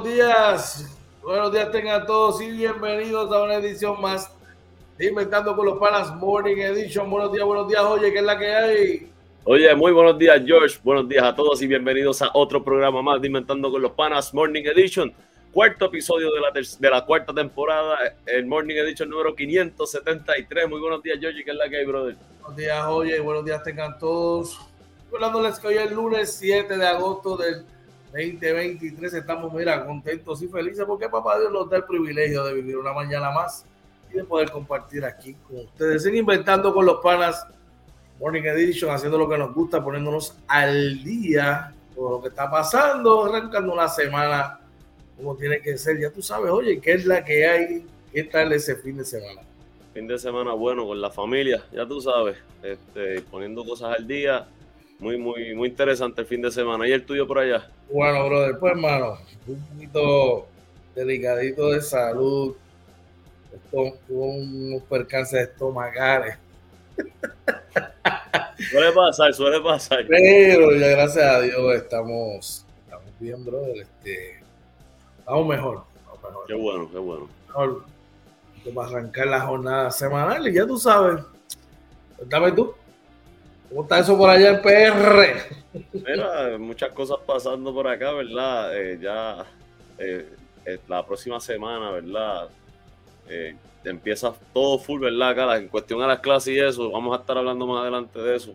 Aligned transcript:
Buenos 0.00 0.16
días, 0.16 0.98
buenos 1.22 1.52
días 1.52 1.70
tengan 1.70 2.06
todos 2.06 2.40
y 2.40 2.50
bienvenidos 2.50 3.30
a 3.30 3.42
una 3.42 3.56
edición 3.56 4.00
más 4.00 4.32
de 4.96 5.08
Inventando 5.08 5.54
con 5.54 5.66
los 5.66 5.78
Panas 5.78 6.14
Morning 6.16 6.56
Edition. 6.56 7.10
Buenos 7.10 7.30
días, 7.30 7.44
buenos 7.44 7.68
días, 7.68 7.82
oye, 7.82 8.10
¿qué 8.10 8.20
es 8.20 8.24
la 8.24 8.38
que 8.38 8.46
hay? 8.46 9.12
Oye, 9.44 9.74
muy 9.74 9.92
buenos 9.92 10.16
días, 10.18 10.40
George. 10.46 10.78
Buenos 10.82 11.06
días 11.06 11.22
a 11.22 11.34
todos 11.34 11.60
y 11.60 11.66
bienvenidos 11.66 12.22
a 12.22 12.30
otro 12.32 12.64
programa 12.64 13.02
más 13.02 13.20
de 13.20 13.26
Inventando 13.26 13.70
con 13.70 13.82
los 13.82 13.92
Panas 13.92 14.32
Morning 14.32 14.62
Edition. 14.74 15.12
Cuarto 15.52 15.84
episodio 15.84 16.30
de 16.32 16.40
la, 16.40 16.50
de 16.50 16.90
la 16.90 17.04
cuarta 17.04 17.34
temporada, 17.34 17.98
el 18.24 18.46
Morning 18.46 18.76
Edition 18.76 19.10
número 19.10 19.34
573. 19.34 20.66
Muy 20.66 20.80
buenos 20.80 21.02
días, 21.02 21.18
George. 21.20 21.44
¿Qué 21.44 21.50
es 21.50 21.56
la 21.58 21.68
que 21.68 21.76
hay, 21.76 21.84
brother? 21.84 22.16
Buenos 22.40 22.56
días, 22.56 22.86
oye, 22.86 23.20
buenos 23.20 23.44
días 23.44 23.62
tengan 23.62 23.98
todos. 23.98 24.58
Hablándoles 25.12 25.58
que 25.58 25.66
hoy 25.66 25.74
es 25.74 25.90
el 25.90 25.94
lunes 25.94 26.32
7 26.38 26.78
de 26.78 26.86
agosto 26.86 27.36
del 27.36 27.66
2023. 28.12 29.14
Estamos, 29.14 29.52
mira, 29.52 29.84
contentos 29.86 30.42
y 30.42 30.48
felices 30.48 30.84
porque 30.86 31.08
papá 31.08 31.38
Dios 31.38 31.52
nos 31.52 31.68
da 31.70 31.78
el 31.78 31.84
privilegio 31.84 32.44
de 32.44 32.54
vivir 32.54 32.76
una 32.76 32.92
mañana 32.92 33.30
más 33.30 33.64
y 34.12 34.16
de 34.16 34.24
poder 34.24 34.50
compartir 34.50 35.04
aquí 35.04 35.34
con 35.46 35.58
ustedes. 35.58 36.02
Siguen 36.02 36.20
inventando 36.20 36.74
con 36.74 36.84
los 36.84 37.00
panas 37.00 37.46
Morning 38.18 38.42
Edition, 38.42 38.90
haciendo 38.90 39.16
lo 39.16 39.28
que 39.28 39.38
nos 39.38 39.54
gusta, 39.54 39.82
poniéndonos 39.82 40.36
al 40.46 41.02
día 41.02 41.72
con 41.96 42.12
lo 42.12 42.22
que 42.22 42.28
está 42.28 42.50
pasando, 42.50 43.24
arrancando 43.24 43.72
una 43.72 43.88
semana 43.88 44.60
como 45.16 45.36
tiene 45.36 45.60
que 45.60 45.78
ser. 45.78 45.98
Ya 45.98 46.10
tú 46.10 46.20
sabes, 46.20 46.50
oye, 46.50 46.80
¿qué 46.80 46.92
es 46.92 47.06
la 47.06 47.24
que 47.24 47.46
hay? 47.46 47.86
¿Qué 48.12 48.24
tal 48.24 48.52
ese 48.52 48.76
fin 48.76 48.98
de 48.98 49.04
semana? 49.04 49.40
Fin 49.94 50.06
de 50.06 50.18
semana 50.18 50.52
bueno 50.52 50.86
con 50.86 51.00
la 51.00 51.10
familia, 51.10 51.64
ya 51.72 51.86
tú 51.86 52.00
sabes, 52.00 52.36
este, 52.62 53.22
poniendo 53.22 53.64
cosas 53.64 53.96
al 53.98 54.06
día. 54.06 54.46
Muy, 55.00 55.16
muy, 55.16 55.54
muy 55.54 55.68
interesante 55.68 56.20
el 56.20 56.26
fin 56.26 56.42
de 56.42 56.50
semana. 56.50 56.86
¿Y 56.86 56.92
el 56.92 57.04
tuyo 57.04 57.26
por 57.26 57.38
allá? 57.38 57.68
Bueno, 57.90 58.26
brother, 58.26 58.58
pues 58.58 58.72
hermano, 58.72 59.18
un 59.46 59.66
poquito 59.66 60.46
delicadito 60.94 61.70
de 61.70 61.80
salud. 61.80 62.54
Tuvo 63.70 63.96
unos 64.08 64.82
percances 64.82 65.48
estomacales 65.48 66.36
Suele 68.70 68.92
pasar, 68.92 69.32
suele 69.34 69.60
pasar. 69.60 70.04
Pero 70.06 70.74
ya 70.76 70.88
gracias 70.88 71.24
a 71.24 71.40
Dios 71.40 71.74
estamos, 71.74 72.66
estamos 72.84 73.18
bien, 73.18 73.44
brother. 73.44 73.76
Este, 73.78 74.42
vamos 75.24 75.46
mejor, 75.48 75.84
mejor. 76.22 76.46
Qué 76.46 76.54
bueno, 76.54 76.90
qué 76.90 76.98
bueno. 76.98 77.28
Mejor, 77.46 77.84
a 78.76 78.86
arrancar 78.86 79.26
la 79.26 79.40
jornada 79.40 79.90
semanal 79.90 80.46
y 80.46 80.52
ya 80.52 80.66
tú 80.66 80.76
sabes. 80.76 81.24
Cuéntame 82.16 82.52
tú. 82.52 82.74
¿Cómo 83.70 83.82
está 83.82 84.00
eso 84.00 84.18
por 84.18 84.28
allá 84.28 84.50
en 84.50 84.62
PR? 84.62 85.82
Mira, 85.92 86.58
muchas 86.58 86.92
cosas 86.92 87.18
pasando 87.24 87.72
por 87.72 87.86
acá, 87.86 88.12
¿verdad? 88.12 88.76
Eh, 88.76 88.98
ya 89.00 89.46
eh, 89.96 90.28
eh, 90.66 90.78
la 90.88 91.06
próxima 91.06 91.40
semana, 91.40 91.90
¿verdad? 91.92 92.48
empieza 93.84 94.34
todo 94.52 94.78
full, 94.78 95.00
¿verdad? 95.00 95.30
Acá, 95.30 95.56
en 95.56 95.68
cuestión 95.68 96.02
a 96.02 96.08
las 96.08 96.18
clases 96.18 96.54
y 96.54 96.58
eso, 96.58 96.90
vamos 96.90 97.16
a 97.16 97.20
estar 97.20 97.38
hablando 97.38 97.64
más 97.66 97.82
adelante 97.82 98.18
de 98.18 98.36
eso. 98.36 98.54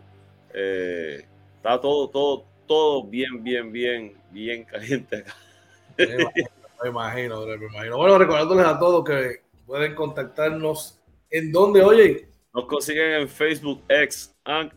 Eh, 0.52 1.24
está 1.56 1.80
todo, 1.80 2.08
todo, 2.10 2.44
todo 2.66 3.04
bien, 3.04 3.42
bien, 3.42 3.72
bien, 3.72 4.14
bien 4.30 4.64
caliente 4.64 5.16
acá. 5.16 5.34
Me 5.96 6.90
imagino, 6.90 7.46
me 7.46 7.54
imagino, 7.54 7.96
Bueno, 7.96 8.18
recordándoles 8.18 8.66
a 8.66 8.78
todos 8.78 9.02
que 9.02 9.40
pueden 9.64 9.94
contactarnos 9.94 11.00
en 11.30 11.50
donde, 11.50 11.82
oye. 11.82 12.28
Nos 12.52 12.66
consiguen 12.66 13.12
en 13.20 13.28
Facebook, 13.28 13.82
X, 13.86 14.34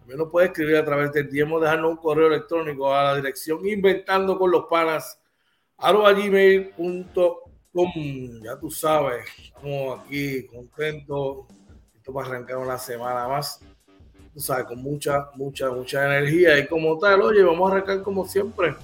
También 0.00 0.18
lo 0.18 0.30
puede 0.30 0.48
escribir 0.48 0.76
a 0.76 0.84
través 0.84 1.12
del 1.12 1.30
tiempo, 1.30 1.58
dejarnos 1.58 1.92
un 1.92 1.96
correo 1.96 2.26
electrónico 2.26 2.94
a 2.94 3.04
la 3.04 3.16
dirección 3.16 3.66
inventando 3.66 4.38
con 4.38 4.50
los 4.50 4.66
panas 4.66 5.18
Ya 7.72 8.58
tú 8.58 8.70
sabes, 8.70 9.24
estamos 9.42 10.00
aquí 10.00 10.46
contentos. 10.46 11.46
Esto 11.96 12.12
va 12.12 12.22
a 12.22 12.26
arrancar 12.26 12.58
una 12.58 12.78
semana 12.78 13.28
más 13.28 13.60
tú 14.32 14.40
sabes, 14.40 14.66
con 14.66 14.82
mucha, 14.82 15.28
mucha, 15.34 15.70
mucha 15.70 16.04
energía. 16.04 16.58
Y 16.58 16.66
como 16.66 16.98
tal, 16.98 17.22
oye, 17.22 17.42
vamos 17.42 17.70
a 17.70 17.74
arrancar 17.74 18.02
como 18.02 18.26
siempre. 18.26 18.74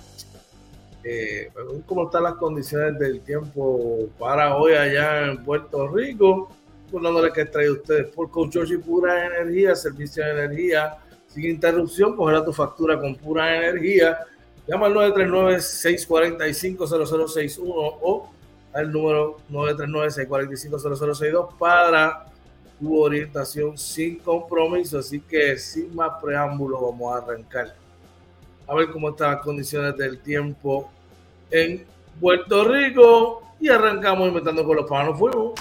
Eh, 1.04 1.50
cómo 1.86 2.06
están 2.06 2.24
las 2.24 2.34
condiciones 2.34 2.98
del 2.98 3.20
tiempo 3.20 4.08
para 4.18 4.56
hoy 4.56 4.72
allá 4.74 5.26
en 5.26 5.44
Puerto 5.44 5.86
Rico. 5.88 6.50
Recordándole 6.86 7.32
que 7.32 7.44
traído 7.46 7.74
ustedes 7.74 8.08
por 8.12 8.30
Coach 8.30 8.56
y 8.70 8.76
Pura 8.76 9.26
Energía, 9.26 9.74
servicio 9.74 10.24
de 10.24 10.30
energía 10.30 10.98
sin 11.28 11.46
interrupción. 11.46 12.14
Cogerá 12.16 12.44
tu 12.44 12.52
factura 12.52 12.98
con 12.98 13.16
pura 13.16 13.56
energía. 13.56 14.18
Llama 14.66 14.86
al 14.86 14.94
939-645-0061 14.94 17.62
o 17.66 18.30
al 18.76 18.92
número 18.92 19.38
939-645-0062 19.50 21.56
para 21.58 22.26
tu 22.78 23.00
orientación 23.00 23.76
sin 23.78 24.18
compromiso. 24.18 24.98
Así 24.98 25.20
que 25.20 25.56
sin 25.56 25.94
más 25.94 26.22
preámbulo 26.22 26.78
vamos 26.80 27.14
a 27.14 27.18
arrancar. 27.18 27.74
A 28.68 28.74
ver 28.74 28.90
cómo 28.90 29.10
están 29.10 29.32
las 29.32 29.42
condiciones 29.42 29.96
del 29.96 30.18
tiempo 30.20 30.90
en 31.50 31.86
Puerto 32.20 32.64
Rico. 32.64 33.42
Y 33.58 33.70
arrancamos 33.70 34.28
inventando 34.28 34.66
con 34.66 34.76
los 34.76 34.86
panos 34.86 35.18
fuego. 35.18 35.54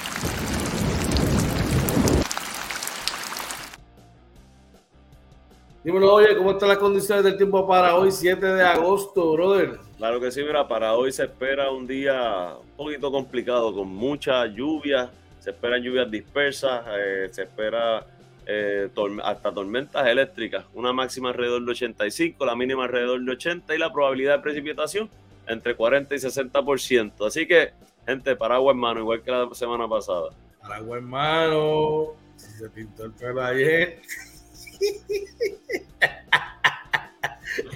Dímelo, 5.85 6.15
oye, 6.15 6.35
¿cómo 6.35 6.53
están 6.53 6.69
las 6.69 6.79
condiciones 6.79 7.23
del 7.23 7.37
tiempo 7.37 7.67
para 7.67 7.95
hoy, 7.95 8.11
7 8.11 8.43
de 8.43 8.63
agosto, 8.63 9.33
brother? 9.33 9.77
Claro 9.97 10.19
que 10.19 10.31
sí, 10.31 10.41
mira, 10.41 10.67
para 10.67 10.95
hoy 10.95 11.11
se 11.11 11.25
espera 11.25 11.69
un 11.69 11.85
día 11.85 12.55
un 12.59 12.75
poquito 12.75 13.11
complicado, 13.11 13.71
con 13.71 13.89
mucha 13.89 14.47
lluvia, 14.47 15.11
se 15.37 15.51
esperan 15.51 15.83
lluvias 15.83 16.09
dispersas, 16.09 16.83
eh, 16.97 17.27
se 17.29 17.43
espera 17.43 18.03
eh, 18.47 18.89
hasta 19.23 19.51
tormentas 19.53 20.07
eléctricas, 20.07 20.65
una 20.73 20.91
máxima 20.91 21.29
alrededor 21.29 21.63
de 21.63 21.69
85, 21.73 22.43
la 22.47 22.55
mínima 22.55 22.85
alrededor 22.85 23.23
de 23.23 23.31
80 23.33 23.75
y 23.75 23.77
la 23.77 23.93
probabilidad 23.93 24.37
de 24.37 24.41
precipitación 24.41 25.07
entre 25.45 25.75
40 25.75 26.15
y 26.15 26.17
60%. 26.17 27.27
Así 27.27 27.45
que, 27.45 27.73
gente, 28.07 28.35
paraguas 28.35 28.73
en 28.73 28.79
mano, 28.79 29.01
igual 29.01 29.21
que 29.21 29.29
la 29.29 29.47
semana 29.53 29.87
pasada. 29.87 30.31
Paraguas 30.59 30.97
en 30.97 31.07
mano, 31.07 32.07
si 32.37 32.57
se 32.57 32.69
pintó 32.71 33.05
el 33.05 33.11
pelo 33.11 33.43
ayer. 33.43 34.01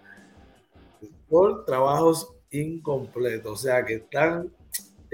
por 1.28 1.66
trabajos 1.66 2.36
incompletos, 2.52 3.52
o 3.52 3.58
sea 3.58 3.84
que 3.84 3.96
están 3.96 4.54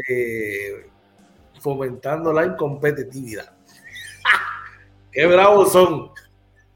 eh, 0.10 0.90
fomentando 1.62 2.34
la 2.34 2.48
incompetitividad. 2.48 3.56
¡Qué 5.10 5.26
bravos 5.26 5.72
son! 5.72 6.12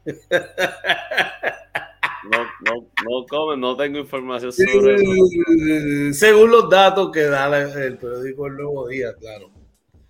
No, 2.24 2.38
no, 2.66 2.90
no 3.04 3.26
comen, 3.26 3.60
no 3.60 3.76
tengo 3.76 3.98
información 3.98 4.52
sobre 4.52 4.96
eso. 4.96 6.12
Según 6.12 6.50
los 6.50 6.68
datos 6.68 7.10
que 7.10 7.22
da 7.22 7.46
el 7.58 7.96
periódico 7.96 8.46
El 8.46 8.56
Nuevo 8.56 8.88
Día, 8.88 9.14
claro. 9.18 9.50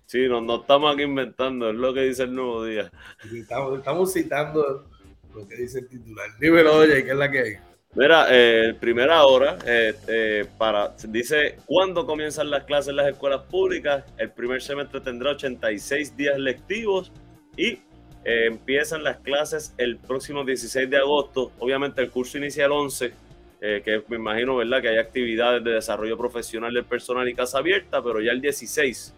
Sí, 0.05 0.27
no, 0.27 0.41
no 0.41 0.61
estamos 0.61 0.93
aquí 0.93 1.03
inventando, 1.03 1.69
es 1.69 1.75
lo 1.75 1.93
que 1.93 2.01
dice 2.01 2.23
el 2.23 2.35
Nuevo 2.35 2.65
Día. 2.65 2.91
Estamos, 3.33 3.77
estamos 3.79 4.11
citando 4.11 4.89
lo 5.33 5.47
que 5.47 5.55
dice 5.55 5.79
el 5.79 5.87
titular. 5.87 6.27
Dímelo, 6.37 6.75
oye, 6.75 7.03
¿qué 7.05 7.11
es 7.11 7.17
la 7.17 7.31
que 7.31 7.39
hay? 7.39 7.53
Mira, 7.93 8.27
eh, 8.29 8.73
primera 8.79 9.25
hora, 9.25 9.57
eh, 9.65 10.45
para, 10.57 10.95
dice, 11.07 11.57
¿cuándo 11.65 12.05
comienzan 12.05 12.49
las 12.49 12.63
clases 12.63 12.89
en 12.89 12.97
las 12.97 13.07
escuelas 13.07 13.43
públicas? 13.43 14.05
El 14.17 14.31
primer 14.31 14.61
semestre 14.61 15.01
tendrá 15.01 15.31
86 15.31 16.15
días 16.15 16.37
lectivos 16.37 17.11
y 17.57 17.79
eh, 18.23 18.45
empiezan 18.45 19.03
las 19.03 19.17
clases 19.17 19.73
el 19.77 19.97
próximo 19.97 20.43
16 20.43 20.89
de 20.89 20.97
agosto. 20.97 21.51
Obviamente 21.59 22.01
el 22.01 22.11
curso 22.11 22.37
inicia 22.37 22.65
el 22.65 22.71
11, 22.71 23.13
eh, 23.61 23.81
que 23.83 24.03
me 24.09 24.17
imagino, 24.17 24.57
¿verdad? 24.57 24.81
Que 24.81 24.89
hay 24.89 24.97
actividades 24.97 25.63
de 25.63 25.71
desarrollo 25.71 26.17
profesional 26.17 26.73
del 26.73 26.85
personal 26.85 27.27
y 27.27 27.33
casa 27.33 27.57
abierta, 27.57 28.01
pero 28.03 28.21
ya 28.21 28.31
el 28.31 28.41
16, 28.41 29.13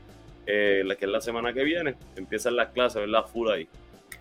eh, 0.47 0.83
que 0.97 1.05
es 1.05 1.11
la 1.11 1.19
semana 1.19 1.53
que 1.53 1.63
viene, 1.63 1.95
empiezan 2.15 2.55
las 2.55 2.69
clases, 2.69 3.01
¿verdad? 3.01 3.25
Full 3.25 3.50
ahí. 3.50 3.67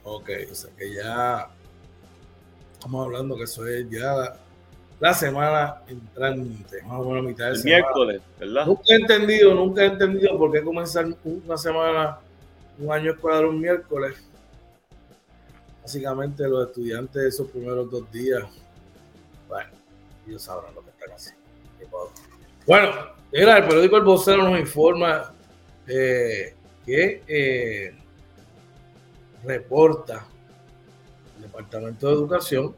Ok, 0.05 0.31
o 0.51 0.55
sea 0.55 0.71
que 0.77 0.93
ya 0.93 1.49
estamos 2.73 3.07
hablando 3.07 3.37
que 3.37 3.45
eso 3.45 3.65
es 3.67 3.89
ya 3.89 4.37
la 4.99 5.15
semana 5.15 5.77
entrante, 5.87 6.83
más 6.83 7.01
o 7.01 7.05
menos 7.05 7.25
mitad 7.25 7.47
de 7.47 7.53
el 7.53 7.65
miércoles, 7.65 8.23
¿verdad? 8.39 8.67
Nunca 8.67 8.83
he 8.89 8.95
entendido, 8.95 9.55
nunca 9.55 9.83
he 9.83 9.87
entendido 9.87 10.37
por 10.37 10.51
qué 10.51 10.63
comenzar 10.63 11.07
una 11.25 11.57
semana, 11.57 12.19
un 12.79 12.93
año 12.93 13.13
escolar 13.13 13.47
un 13.47 13.61
miércoles 13.61 14.17
básicamente 15.83 16.49
los 16.49 16.69
estudiantes 16.69 17.23
de 17.23 17.29
esos 17.29 17.51
primeros 17.51 17.91
dos 17.91 18.11
días, 18.11 18.45
bueno, 19.49 19.71
ellos 20.27 20.43
sabrán 20.43 20.75
lo 20.75 20.83
que 20.83 20.91
están 20.91 21.11
haciendo. 21.11 21.43
Bueno, 22.67 22.93
mira, 23.33 23.59
el 23.59 23.65
periódico 23.65 23.97
El 23.97 24.05
Vocero 24.05 24.49
nos 24.49 24.59
informa 24.59 25.35
eh, 25.87 26.55
que 26.87 27.23
eh, 27.27 27.95
reporta 29.45 30.25
el 31.37 31.43
Departamento 31.43 32.07
de 32.07 32.15
Educación 32.15 32.75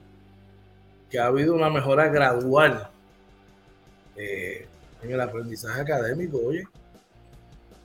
que 1.10 1.18
ha 1.18 1.26
habido 1.26 1.54
una 1.54 1.68
mejora 1.68 2.08
gradual 2.08 2.88
eh, 4.16 4.66
en 5.02 5.12
el 5.12 5.20
aprendizaje 5.20 5.80
académico, 5.80 6.40
oye. 6.42 6.64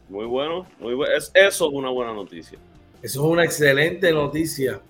Muy 0.08 0.26
bueno, 0.26 0.66
muy 0.80 0.96
bueno. 0.96 1.14
eso 1.14 1.32
es 1.36 1.62
una 1.62 1.90
buena 1.90 2.14
noticia. 2.14 2.58
Eso 3.02 3.24
es 3.24 3.32
una 3.32 3.44
excelente 3.44 4.12
noticia 4.12 4.82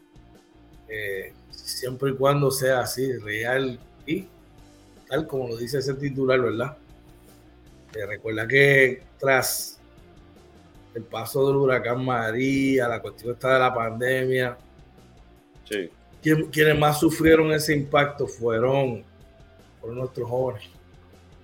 eh, 0.89 1.33
siempre 1.50 2.12
y 2.12 2.15
cuando 2.15 2.51
sea 2.51 2.81
así, 2.81 3.13
real 3.18 3.80
y 4.06 4.27
tal 5.07 5.27
como 5.27 5.47
lo 5.47 5.57
dice 5.57 5.80
ese 5.80 5.94
titular, 5.95 6.39
¿verdad? 6.39 6.77
Eh, 7.95 8.06
recuerda 8.06 8.47
que 8.47 9.03
tras 9.19 9.80
el 10.94 11.03
paso 11.03 11.47
del 11.47 11.57
huracán 11.57 12.03
María, 12.03 12.88
la 12.88 13.01
cuestión 13.01 13.33
está 13.33 13.53
de 13.53 13.59
la 13.59 13.74
pandemia, 13.74 14.57
sí. 15.63 15.89
quienes 16.21 16.77
más 16.77 17.00
sufrieron 17.00 17.51
ese 17.51 17.74
impacto 17.75 18.27
fueron, 18.27 19.03
fueron 19.80 20.00
nuestros 20.00 20.30
jóvenes. 20.30 20.69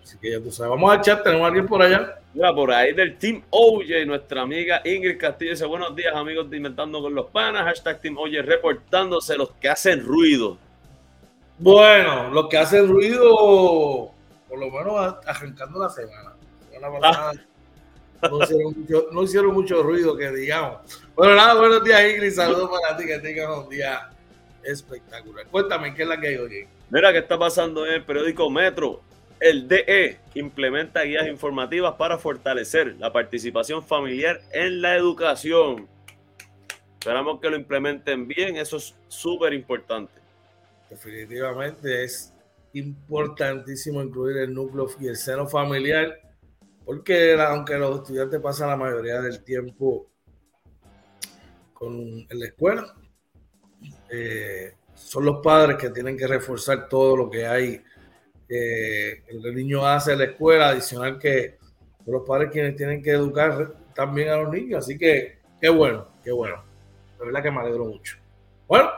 Así 0.04 0.18
que 0.20 0.32
ya 0.32 0.40
tú 0.40 0.52
sabes, 0.52 0.70
vamos 0.70 0.92
al 0.92 1.02
chat, 1.02 1.24
tenemos 1.24 1.46
a 1.46 1.48
alguien 1.48 1.68
por 1.68 1.82
allá. 1.82 2.20
Mira, 2.36 2.54
por 2.54 2.70
ahí 2.70 2.92
del 2.92 3.18
Team 3.18 3.44
Oye, 3.50 4.06
nuestra 4.06 4.42
amiga 4.42 4.82
Ingrid 4.84 5.18
Castillo 5.18 5.52
dice, 5.52 5.66
buenos 5.66 5.96
días 5.96 6.14
amigos 6.14 6.50
de 6.50 6.58
Inventando 6.58 7.02
con 7.02 7.16
los 7.16 7.28
Panas, 7.28 7.64
hashtag 7.64 8.02
Team 8.02 8.18
Oye, 8.18 8.42
reportándose 8.42 9.38
los 9.38 9.52
que 9.52 9.70
hacen 9.70 10.04
ruido. 10.04 10.58
Bueno, 11.58 12.30
los 12.32 12.50
que 12.50 12.58
hacen 12.58 12.90
ruido, 12.90 14.12
por 14.50 14.60
lo 14.60 14.70
menos 14.70 15.16
arrancando 15.26 15.80
la 15.80 15.90
semana. 15.90 16.34
Ah. 17.04 17.32
no, 19.14 19.24
hicieron 19.24 19.54
mucho, 19.54 19.82
ruido, 19.82 20.18
que 20.18 20.30
digamos. 20.32 20.82
Bueno, 21.16 21.36
nada, 21.36 21.58
buenos 21.58 21.86
días 21.86 22.02
Ingrid, 22.04 22.34
saludos 22.34 22.70
para 22.70 22.98
ti, 22.98 23.06
que 23.06 23.18
tengas 23.20 23.60
un 23.60 23.70
día 23.70 24.10
espectacular. 24.62 25.48
Cuéntame, 25.48 25.94
¿qué 25.94 26.02
es 26.04 26.10
la 26.10 26.20
que 26.20 26.28
hay 26.28 26.36
hoy? 26.36 26.68
Mira, 26.90 27.14
¿qué 27.14 27.20
está 27.20 27.40
pasando 27.40 27.88
en 27.88 27.94
el 27.94 28.04
periódico 28.04 28.50
Metro? 28.50 29.02
El 29.40 29.68
DE 29.68 30.18
implementa 30.34 31.04
guías 31.04 31.28
informativas 31.28 31.96
para 31.96 32.18
fortalecer 32.18 32.96
la 33.00 33.12
participación 33.12 33.84
familiar 33.84 34.42
en 34.52 34.82
la 34.82 34.96
educación. 34.96 35.88
Esperamos 36.94 37.40
que 37.40 37.50
lo 37.50 37.56
implementen 37.56 38.28
bien, 38.28 38.56
eso 38.56 38.78
es 38.78 38.96
súper 39.08 39.54
importante. 39.54 40.14
Definitivamente 40.90 42.04
es 42.04 42.34
importantísimo 42.74 44.02
incluir 44.02 44.38
el 44.38 44.54
núcleo 44.54 44.88
y 45.00 45.08
el 45.08 45.16
seno 45.16 45.48
familiar, 45.48 46.20
porque 46.86 47.34
aunque 47.34 47.78
los 47.78 47.98
estudiantes 48.02 48.40
pasan 48.42 48.70
la 48.70 48.78
mayoría 48.78 49.22
del 49.22 49.44
tiempo 49.44 50.08
con, 51.74 51.94
en 51.94 52.40
la 52.40 52.46
escuela, 52.46 52.96
eh, 54.10 54.74
son 54.94 55.26
los 55.26 55.42
padres 55.44 55.78
que 55.78 55.90
tienen 55.90 56.18
que 56.18 56.28
reforzar 56.28 56.88
todo 56.88 57.18
lo 57.18 57.30
que 57.30 57.46
hay 57.46 57.82
que 58.48 59.24
el 59.28 59.56
niño 59.56 59.86
hace 59.86 60.14
en 60.14 60.20
la 60.20 60.26
escuela, 60.26 60.70
adicional 60.70 61.18
que 61.20 61.58
los 62.06 62.24
padres 62.28 62.52
quienes 62.52 62.76
tienen 62.76 63.02
que 63.02 63.12
educar 63.12 63.74
también 63.94 64.30
a 64.30 64.38
los 64.38 64.52
niños. 64.52 64.86
Así 64.86 64.98
que 64.98 65.40
qué 65.60 65.70
bueno, 65.70 66.08
qué 66.24 66.32
bueno. 66.32 66.64
De 67.20 67.26
verdad 67.26 67.44
que 67.44 67.52
me 67.52 67.62
alegro 67.62 67.86
mucho. 67.86 68.18
Bueno, 68.68 68.90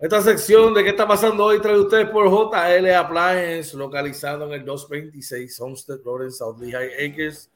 esta 0.00 0.20
sección 0.20 0.74
de 0.74 0.82
qué 0.82 0.90
está 0.90 1.06
pasando 1.06 1.44
hoy 1.44 1.60
trae 1.60 1.78
ustedes 1.78 2.08
por 2.08 2.28
JL 2.28 2.90
Appliance, 2.94 3.76
localizado 3.76 4.46
en 4.46 4.52
el 4.60 4.64
226 4.64 5.60
Homestead 5.60 6.00
Road 6.04 6.24
en 6.24 6.32
South 6.32 6.58
Lehigh 6.60 7.10
Acres, 7.10 7.50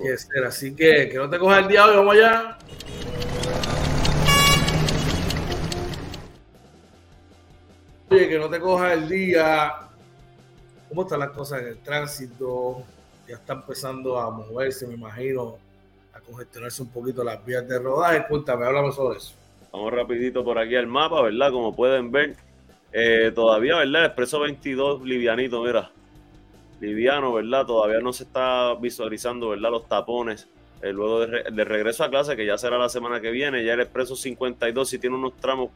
que 0.00 0.18
ser. 0.18 0.44
Así 0.44 0.74
que 0.74 1.08
que 1.08 1.16
no 1.16 1.30
te 1.30 1.38
coja 1.38 1.60
el 1.60 1.68
día 1.68 1.86
hoy, 1.86 1.96
vamos 1.96 2.14
allá. 2.14 2.58
Oye, 8.10 8.28
que 8.28 8.38
no 8.38 8.50
te 8.50 8.60
coja 8.60 8.92
el 8.92 9.08
día. 9.08 9.72
¿Cómo 10.88 11.02
están 11.02 11.20
las 11.20 11.30
cosas 11.30 11.62
en 11.62 11.68
el 11.68 11.78
tránsito? 11.78 12.82
Ya 13.28 13.36
está 13.36 13.52
empezando 13.52 14.18
a 14.18 14.28
moverse, 14.30 14.88
me 14.88 14.94
imagino 14.94 15.69
congestionarse 16.30 16.82
un 16.82 16.88
poquito 16.90 17.24
las 17.24 17.44
vías 17.44 17.66
de 17.68 17.78
rodaje. 17.78 18.24
Cuéntame, 18.28 18.66
háblame 18.66 18.92
sobre 18.92 19.18
eso. 19.18 19.34
Vamos 19.72 19.92
rapidito 19.92 20.44
por 20.44 20.58
aquí 20.58 20.76
al 20.76 20.86
mapa, 20.86 21.22
¿verdad? 21.22 21.52
Como 21.52 21.74
pueden 21.74 22.10
ver, 22.10 22.36
eh, 22.92 23.30
todavía, 23.34 23.76
¿verdad? 23.76 24.02
El 24.02 24.06
expreso 24.06 24.40
22 24.40 25.02
livianito, 25.02 25.62
mira. 25.62 25.90
Liviano, 26.80 27.32
¿verdad? 27.32 27.66
Todavía 27.66 28.00
no 28.00 28.12
se 28.12 28.24
está 28.24 28.74
visualizando, 28.74 29.50
¿verdad? 29.50 29.70
Los 29.70 29.86
tapones. 29.86 30.48
Eh, 30.82 30.92
luego 30.92 31.26
de, 31.26 31.64
regreso 31.64 32.04
a 32.04 32.10
clase, 32.10 32.36
que 32.36 32.46
ya 32.46 32.56
será 32.56 32.78
la 32.78 32.88
semana 32.88 33.20
que 33.20 33.30
viene, 33.30 33.62
ya 33.64 33.74
el 33.74 33.80
expreso 33.80 34.16
52, 34.16 34.88
si 34.88 34.98
tiene 34.98 35.14
unos 35.14 35.36
tramos 35.36 35.70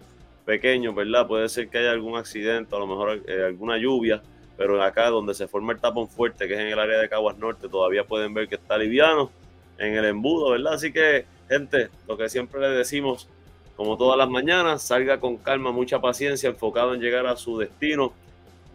pequeños, 0.46 0.94
¿verdad? 0.94 1.26
Puede 1.26 1.49
ser 1.50 1.68
que 1.68 1.78
haya 1.78 1.90
algún 1.90 2.16
accidente, 2.16 2.75
a 2.75 2.78
lo 2.78 2.87
mejor 2.87 3.23
eh, 3.26 3.44
alguna 3.46 3.76
lluvia. 3.76 4.23
pero 4.56 4.80
acá 4.82 5.11
donde 5.11 5.34
se 5.34 5.49
forma 5.49 5.73
el 5.73 5.80
tapón 5.80 6.08
fuerte, 6.08 6.46
que 6.46 6.54
es 6.54 6.61
en 6.61 6.68
el 6.68 6.78
área 6.78 6.99
de 6.99 7.08
Caguas 7.08 7.37
Norte, 7.38 7.68
todavía 7.68 8.04
pueden 8.04 8.32
ver 8.34 8.49
que 8.49 8.54
está 8.54 8.78
liviano 8.78 9.30
en 9.78 9.95
el 9.95 10.04
embudo, 10.04 10.50
¿verdad? 10.50 10.75
Así 10.75 10.93
que, 10.93 11.26
gente, 11.49 11.90
lo 12.09 12.16
que 12.16 12.28
siempre 12.28 12.61
le 12.61 12.69
decimos, 12.69 13.28
como 13.76 13.97
todas 13.97 14.16
las 14.16 14.28
mañanas, 14.28 14.83
salga 14.83 15.19
con 15.19 15.37
calma, 15.37 15.73
mucha 15.73 16.00
paciencia, 16.00 16.49
enfocado 16.49 16.95
en 16.95 17.00
llegar 17.00 17.26
a 17.26 17.37
su 17.37 17.59
destino 17.59 18.12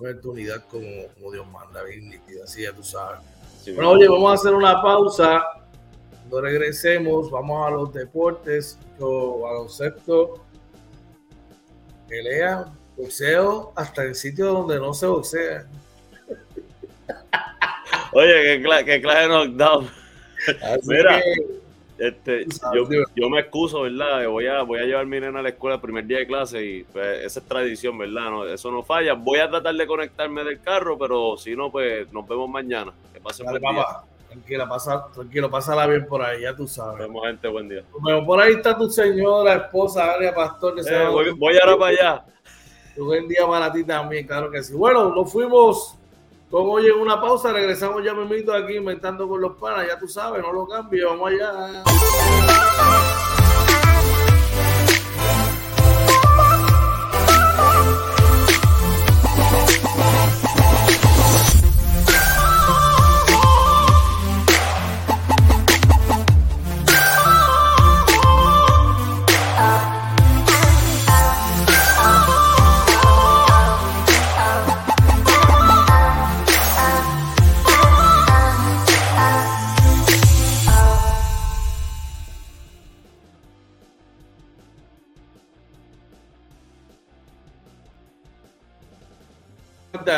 con 0.00 0.20
tu 0.20 0.32
unidad 0.32 0.64
como, 0.68 1.06
como 1.14 1.30
Dios 1.30 1.46
manda, 1.48 1.84
bien 1.84 2.08
nítida, 2.08 2.44
así 2.44 2.62
ya 2.62 2.72
tú 2.72 2.82
sabes 2.82 3.20
bueno, 3.66 3.90
oye, 3.90 4.08
vamos 4.08 4.30
a 4.30 4.34
hacer 4.34 4.54
una 4.54 4.80
pausa. 4.82 5.42
Cuando 6.20 6.40
regresemos, 6.42 7.30
vamos 7.30 7.66
a 7.66 7.70
los 7.70 7.92
deportes, 7.92 8.78
o 8.98 9.40
baloncesto, 9.40 10.44
pelea, 12.08 12.66
boxeo, 12.96 13.72
hasta 13.76 14.04
en 14.04 14.14
sitios 14.14 14.52
donde 14.52 14.78
no 14.78 14.94
se 14.94 15.06
boxea. 15.06 15.66
Oye, 18.12 18.62
qué, 18.84 19.00
clase 19.02 19.20
de 19.20 19.28
knockdown. 19.28 19.88
Mira, 20.84 21.22
este, 22.00 22.46
yo, 22.74 22.88
yo, 23.14 23.28
me 23.28 23.40
excuso, 23.40 23.82
¿verdad? 23.82 24.26
Voy 24.26 24.46
a, 24.46 24.62
voy 24.62 24.80
a 24.80 24.84
llevar 24.84 25.02
a 25.02 25.06
mi 25.06 25.20
nena 25.20 25.40
a 25.40 25.42
la 25.42 25.50
escuela 25.50 25.74
el 25.74 25.82
primer 25.82 26.06
día 26.06 26.20
de 26.20 26.26
clase 26.26 26.64
y 26.64 26.82
pues, 26.84 27.26
esa 27.26 27.40
es 27.40 27.46
tradición, 27.46 27.98
¿verdad? 27.98 28.30
No, 28.30 28.46
eso 28.46 28.70
no 28.70 28.82
falla. 28.82 29.12
Voy 29.12 29.38
a 29.38 29.50
tratar 29.50 29.74
de 29.74 29.86
conectarme 29.86 30.42
del 30.42 30.62
carro, 30.62 30.96
pero 30.96 31.36
si 31.36 31.54
no, 31.54 31.70
pues 31.70 32.10
nos 32.10 32.26
vemos 32.26 32.48
mañana. 32.48 32.90
Que 33.12 33.20
pasen 33.20 33.44
Dale, 33.44 33.60
papá. 33.60 34.06
Tranquila, 34.28 34.66
pasa, 34.66 35.08
tranquilo, 35.12 35.50
pásala 35.50 35.86
bien 35.86 36.06
por 36.06 36.22
ahí, 36.22 36.40
ya 36.40 36.56
tú 36.56 36.66
sabes. 36.66 37.00
Nos 37.00 37.08
vemos, 37.08 37.26
gente, 37.26 37.48
buen 37.48 37.68
día. 37.68 37.84
Bueno, 37.98 38.24
por 38.24 38.40
ahí 38.40 38.54
está 38.54 38.78
tu 38.78 38.88
señora, 38.88 39.56
esposa, 39.56 40.14
Aria 40.14 40.34
Pastor. 40.34 40.76
Que 40.76 40.80
eh, 40.80 41.06
voy, 41.06 41.30
voy 41.32 41.58
ahora 41.58 41.76
para 41.76 41.90
allá. 41.90 42.24
Buen 42.96 43.28
día 43.28 43.46
para 43.46 43.70
ti 43.70 43.84
también, 43.84 44.26
claro 44.26 44.50
que 44.50 44.62
sí. 44.62 44.72
Bueno, 44.72 45.14
nos 45.14 45.30
fuimos 45.30 45.99
como 46.50 46.72
oye, 46.72 46.92
una 46.92 47.20
pausa, 47.20 47.52
regresamos 47.52 48.02
ya 48.04 48.12
me 48.12 48.22
invito 48.22 48.52
aquí 48.52 48.74
inventando 48.74 49.28
con 49.28 49.40
los 49.40 49.56
panas, 49.56 49.86
ya 49.86 49.98
tú 49.98 50.08
sabes, 50.08 50.42
no 50.42 50.52
lo 50.52 50.66
cambies, 50.66 51.04
vamos 51.04 51.30
allá. 51.30 51.84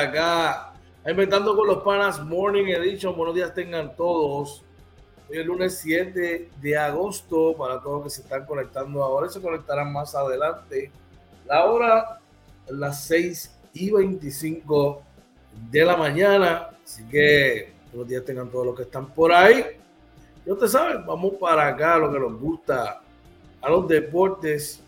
Acá, 0.02 0.72
inventando 1.06 1.54
con 1.54 1.68
los 1.68 1.82
panas 1.84 2.20
Morning 2.24 2.66
Edition. 2.66 3.16
Buenos 3.16 3.36
días 3.36 3.54
tengan 3.54 3.94
todos. 3.94 4.64
Hoy 5.30 5.38
el 5.38 5.46
lunes 5.46 5.78
7 5.78 6.50
de 6.60 6.76
agosto 6.76 7.54
para 7.56 7.80
todos 7.80 8.02
que 8.02 8.10
se 8.10 8.22
están 8.22 8.44
conectando 8.44 9.02
ahora 9.04 9.28
se 9.28 9.40
conectarán 9.40 9.92
más 9.92 10.14
adelante. 10.16 10.90
La 11.46 11.66
hora 11.66 12.18
las 12.68 13.04
6 13.04 13.58
y 13.74 13.92
25 13.92 15.02
de 15.70 15.84
la 15.84 15.96
mañana. 15.96 16.70
Así 16.84 17.04
que 17.04 17.72
buenos 17.92 18.08
días 18.08 18.24
tengan 18.24 18.50
todos 18.50 18.66
los 18.66 18.76
que 18.76 18.82
están 18.82 19.06
por 19.06 19.32
ahí. 19.32 19.64
Y 20.44 20.50
ustedes 20.50 20.72
saben, 20.72 21.06
vamos 21.06 21.34
para 21.34 21.68
acá, 21.68 21.96
lo 21.98 22.12
que 22.12 22.18
nos 22.18 22.40
gusta, 22.40 23.00
a 23.60 23.70
los 23.70 23.86
deportes, 23.86 24.82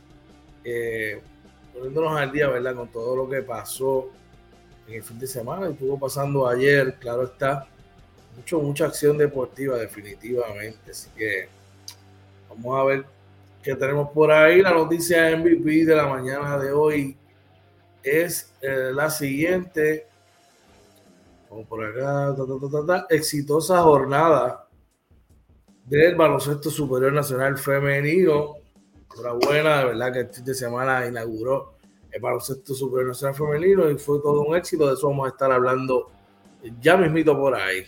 eh, 0.65 1.23
poniéndonos 1.73 2.19
al 2.19 2.33
día, 2.33 2.49
¿verdad? 2.49 2.75
Con 2.75 2.89
todo 2.89 3.15
lo 3.15 3.29
que 3.29 3.43
pasó 3.43 4.11
en 4.87 4.95
el 4.95 5.03
fin 5.03 5.19
de 5.19 5.27
semana 5.27 5.69
estuvo 5.69 5.99
pasando 5.99 6.47
ayer, 6.47 6.95
claro 6.99 7.25
está, 7.25 7.67
mucho, 8.37 8.61
mucha 8.61 8.87
acción 8.87 9.17
deportiva 9.17 9.77
definitivamente, 9.79 10.91
así 10.91 11.09
que 11.17 11.49
vamos 12.49 12.81
a 12.81 12.85
ver 12.85 13.05
qué 13.63 13.75
tenemos 13.75 14.11
por 14.11 14.31
ahí. 14.31 14.61
La 14.61 14.73
noticia 14.73 15.37
MVP 15.37 15.85
de 15.85 15.97
la 15.97 16.07
mañana 16.07 16.59
de 16.59 16.73
hoy 16.73 17.17
es 18.03 18.53
eh, 18.61 18.91
la 18.93 19.09
siguiente. 19.09 20.07
Vamos 21.49 21.67
por 21.67 21.85
acá, 21.85 23.07
exitosa 23.09 23.81
jornada 23.83 24.69
del 25.85 26.15
baloncesto 26.15 26.71
superior 26.71 27.13
nacional 27.13 27.57
femenino. 27.57 28.57
Enhorabuena, 29.15 29.79
de 29.79 29.85
verdad 29.85 30.13
que 30.13 30.19
el 30.21 30.29
fin 30.29 30.45
de 30.45 30.55
semana 30.55 31.07
inauguró 31.07 31.74
el 32.15 32.21
baloncesto 32.21 32.75
nacional 33.05 33.35
femenino 33.35 33.91
y 33.91 33.99
fue 33.99 34.21
todo 34.21 34.43
un 34.43 34.57
éxito. 34.57 34.87
De 34.87 34.95
eso 34.95 35.09
vamos 35.09 35.27
a 35.27 35.31
estar 35.31 35.51
hablando 35.51 36.13
ya 36.81 36.97
mismito 36.97 37.37
por 37.37 37.55
ahí. 37.57 37.85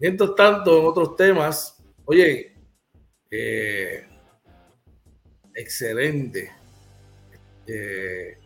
Mientras 0.00 0.34
tanto, 0.34 0.80
en 0.80 0.86
otros 0.86 1.14
temas, 1.14 1.82
oye, 2.06 2.56
eh, 3.30 4.08
excelente 5.54 6.50
eh, 7.66 8.38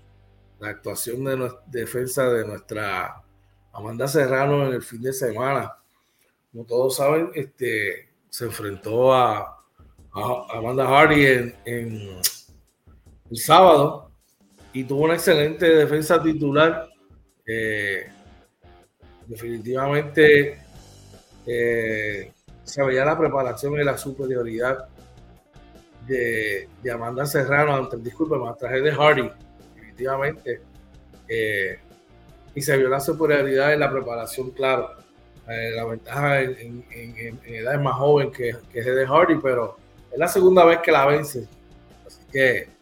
la 0.59 0.71
actuación 0.71 1.25
de 1.25 1.37
nuestra 1.37 1.62
defensa 1.67 2.28
de 2.31 2.47
nuestra 2.47 3.23
Amanda 3.73 4.09
Serrano 4.09 4.67
en 4.67 4.75
el 4.75 4.83
fin 4.83 5.00
de 5.00 5.12
semana. 5.12 5.76
Como 6.50 6.64
todos 6.64 6.97
saben, 6.97 7.31
este, 7.35 8.09
se 8.28 8.47
enfrentó 8.47 9.14
a, 9.14 9.55
Amanda 10.11 10.85
Hardy 10.85 11.26
en 11.64 12.21
el 13.31 13.37
sábado 13.37 14.08
y 14.78 14.85
tuvo 14.85 15.06
una 15.06 15.14
excelente 15.14 15.68
defensa 15.75 16.23
titular. 16.23 16.88
Eh, 17.44 18.06
definitivamente 19.26 20.56
eh, 21.44 22.32
se 22.62 22.85
veía 22.85 23.04
la 23.04 23.18
preparación 23.18 23.73
y 23.80 23.82
la 23.82 23.99
superioridad 23.99 24.87
de, 26.06 26.68
Amanda 26.92 27.26
Serrano 27.26 27.75
ante 27.75 27.97
disculpe 27.97 28.37
más 28.37 28.56
traje 28.56 28.80
de 28.80 28.92
Hardy, 28.92 29.28
definitivamente. 29.75 30.61
Eh, 31.26 31.80
y 32.54 32.62
se 32.62 32.76
vio 32.76 32.88
la 32.88 33.00
superioridad 33.00 33.73
en 33.73 33.80
la 33.80 33.90
preparación, 33.90 34.52
claro. 34.52 34.92
la 35.49 35.85
ventaja 35.87 36.40
en, 36.42 36.85
en, 36.92 37.40
edades 37.44 37.80
más 37.80 37.97
joven 37.97 38.30
que, 38.30 38.54
que 38.73 38.78
es 38.78 38.87
de 38.87 39.06
Hardy, 39.08 39.40
pero 39.42 39.76
es 40.12 40.18
la 40.18 40.28
segunda 40.28 40.64
vez 40.64 40.78
que 40.78 40.92
la 40.92 41.04
vence. 41.04 41.49
Así 42.06 42.20
que 42.30 42.77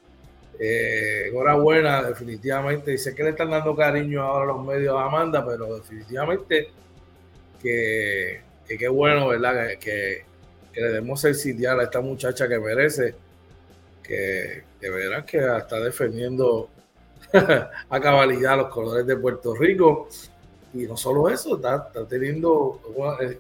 Eh, 0.59 1.29
enhorabuena, 1.29 2.03
definitivamente. 2.03 2.91
Dice 2.93 3.15
que 3.15 3.23
le 3.23 3.31
están 3.31 3.51
dando 3.51 3.77
cariño 3.77 4.23
ahora 4.23 4.47
los 4.47 4.65
medios 4.65 4.97
a 4.97 5.05
Amanda, 5.05 5.45
pero 5.47 5.77
definitivamente 5.77 6.69
que 7.61 8.41
qué 8.67 8.89
bueno, 8.89 9.29
¿verdad? 9.29 9.69
Que, 9.79 10.25
que, 10.73 10.81
le 10.81 10.89
demos 10.93 11.25
el 11.25 11.35
sitial 11.35 11.81
a 11.81 11.85
esta 11.85 12.01
muchacha 12.01 12.47
que 12.49 12.59
merece, 12.59 13.15
que 14.03 14.63
de 14.81 14.91
verdad 14.91 15.25
que 15.25 15.39
está 15.39 15.81
defendiendo 15.81 16.69
a 17.89 18.01
cabalidad 18.01 18.59
los 18.59 18.69
colores 18.69 19.07
de 19.07 19.17
Puerto 19.17 19.55
Rico. 19.55 20.09
Y 20.75 20.87
no 20.87 20.97
solo 20.97 21.31
eso, 21.31 21.57
está, 21.57 21.91
teniendo, 22.09 22.81
eh, 23.23 23.39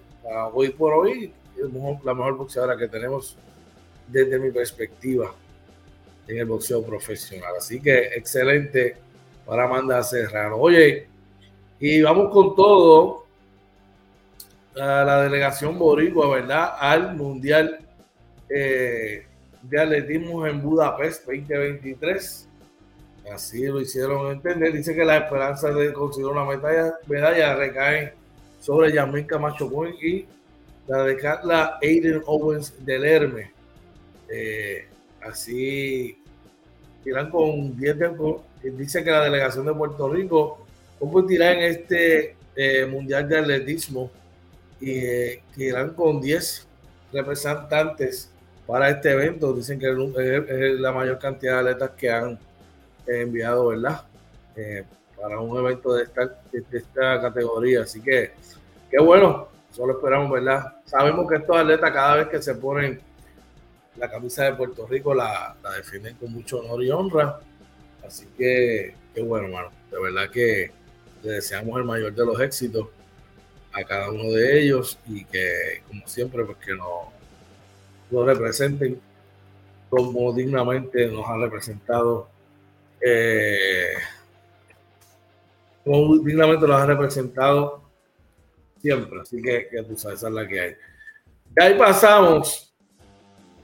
hoy 0.52 0.70
por 0.70 0.94
hoy, 0.94 1.32
la 2.04 2.14
mejor 2.14 2.37
boxeadora 2.37 2.76
que 2.76 2.88
tenemos 2.88 3.37
desde 4.08 4.38
mi 4.38 4.50
perspectiva 4.50 5.35
en 6.28 6.38
el 6.38 6.45
boxeo 6.45 6.85
profesional. 6.85 7.54
Así 7.56 7.80
que 7.80 7.99
excelente 8.14 8.97
para 9.45 9.64
Amanda 9.64 10.02
Serrano. 10.02 10.56
Oye, 10.56 11.06
y 11.78 12.02
vamos 12.02 12.33
con 12.33 12.54
todo 12.54 13.26
a 14.80 15.04
la 15.04 15.23
delegación 15.23 15.78
boricua, 15.78 16.28
¿verdad? 16.28 16.75
Al 16.78 17.16
Mundial 17.16 17.78
eh, 18.49 19.26
de 19.62 19.80
Atletismo 19.80 20.47
en 20.47 20.60
Budapest 20.60 21.26
2023. 21.26 22.49
Así 23.32 23.67
lo 23.67 23.80
hicieron 23.80 24.32
entender. 24.32 24.73
Dice 24.73 24.95
que 24.95 25.04
la 25.04 25.19
esperanza 25.19 25.71
de 25.71 25.93
conseguir 25.93 26.28
una 26.28 26.45
medalla, 26.45 26.95
medalla 27.06 27.54
recae 27.56 28.15
sobre 28.60 28.93
Yamil 28.93 29.26
Camacho 29.26 29.71
y 30.00 30.26
la 30.86 31.02
de 31.02 31.17
Carla 31.17 31.78
Aiden 31.82 32.23
Owens 32.26 32.84
del 32.84 33.04
Hermes. 33.04 33.50
Eh, 34.28 34.89
así 35.28 36.19
irán 37.04 37.30
con 37.30 37.76
10 37.76 37.97
dice 38.76 39.04
que 39.04 39.10
la 39.10 39.25
delegación 39.25 39.67
de 39.67 39.75
Puerto 39.75 40.08
Rico 40.08 40.67
competirá 40.99 41.52
en 41.52 41.60
este 41.60 42.36
eh, 42.56 42.86
mundial 42.86 43.28
de 43.28 43.39
atletismo 43.39 44.10
y 44.80 44.91
eh, 44.99 45.43
irán 45.56 45.91
con 45.91 46.21
10 46.21 46.67
representantes 47.12 48.30
para 48.67 48.91
este 48.91 49.12
evento. 49.12 49.52
Dicen 49.52 49.78
que 49.78 49.89
es, 49.89 50.80
la 50.80 50.93
mayor 50.93 51.19
cantidad 51.19 51.62
de 51.62 51.71
atletas 51.71 51.91
que 51.97 52.10
han 52.10 52.39
enviado, 53.06 53.69
¿verdad? 53.69 54.02
para 55.21 55.41
un 55.41 55.56
evento 55.58 55.95
de 55.95 56.04
esta, 56.04 56.26
de 56.52 56.78
esta 56.78 57.21
categoría. 57.21 57.82
Así 57.82 58.00
que, 58.00 58.32
qué 58.91 58.99
bueno, 58.99 59.49
solo 59.71 59.95
esperamos, 59.95 60.30
¿verdad? 60.30 60.76
Sabemos 60.84 61.28
que 61.28 61.36
estos 61.36 61.56
atletas 61.56 61.91
cada 61.93 62.17
vez 62.17 62.28
que 62.28 62.43
se 62.43 62.54
ponen 62.54 63.00
la 63.99 64.11
camisa 64.11 64.45
de 64.45 64.54
Puerto 64.54 64.87
Rico 64.87 65.15
la, 65.15 65.56
la 65.63 65.71
defienden 65.73 66.17
con 66.17 66.32
mucho 66.32 66.59
honor 66.61 66.82
y 66.82 66.91
honra. 66.91 67.41
Así 68.06 68.26
que, 68.37 68.95
qué 69.15 69.23
bueno, 69.23 69.47
hermano. 69.47 69.71
De 69.91 70.00
verdad 70.00 70.30
que 70.30 70.71
le 71.23 71.30
deseamos 71.32 71.76
el 71.78 71.85
mayor 71.85 72.15
de 72.15 72.26
los 72.26 72.41
éxitos 72.41 72.89
a 73.73 73.85
cada 73.85 74.11
uno 74.11 74.30
de 74.32 74.63
ellos 74.63 74.99
y 75.06 75.25
que, 75.25 75.82
como 75.89 76.06
siempre, 76.06 76.45
pues 76.45 76.59
que 76.59 76.75
nos 76.75 78.26
representen 78.26 79.00
como 79.89 80.32
dignamente 80.32 81.06
nos 81.06 81.26
han 81.28 81.41
representado. 81.41 82.28
Eh, 83.00 83.95
como 85.85 86.17
dignamente 86.19 86.67
nos 86.67 86.80
han 86.80 86.89
representado 86.89 87.82
siempre. 88.80 89.21
Así 89.21 89.41
que, 89.41 89.69
tú 89.87 89.97
sabes, 89.97 90.19
esa 90.19 90.28
es 90.28 90.35
la 90.35 90.49
que 90.49 90.61
hay. 90.61 90.76
Y 91.56 91.63
ahí 91.63 91.78
pasamos 91.78 92.66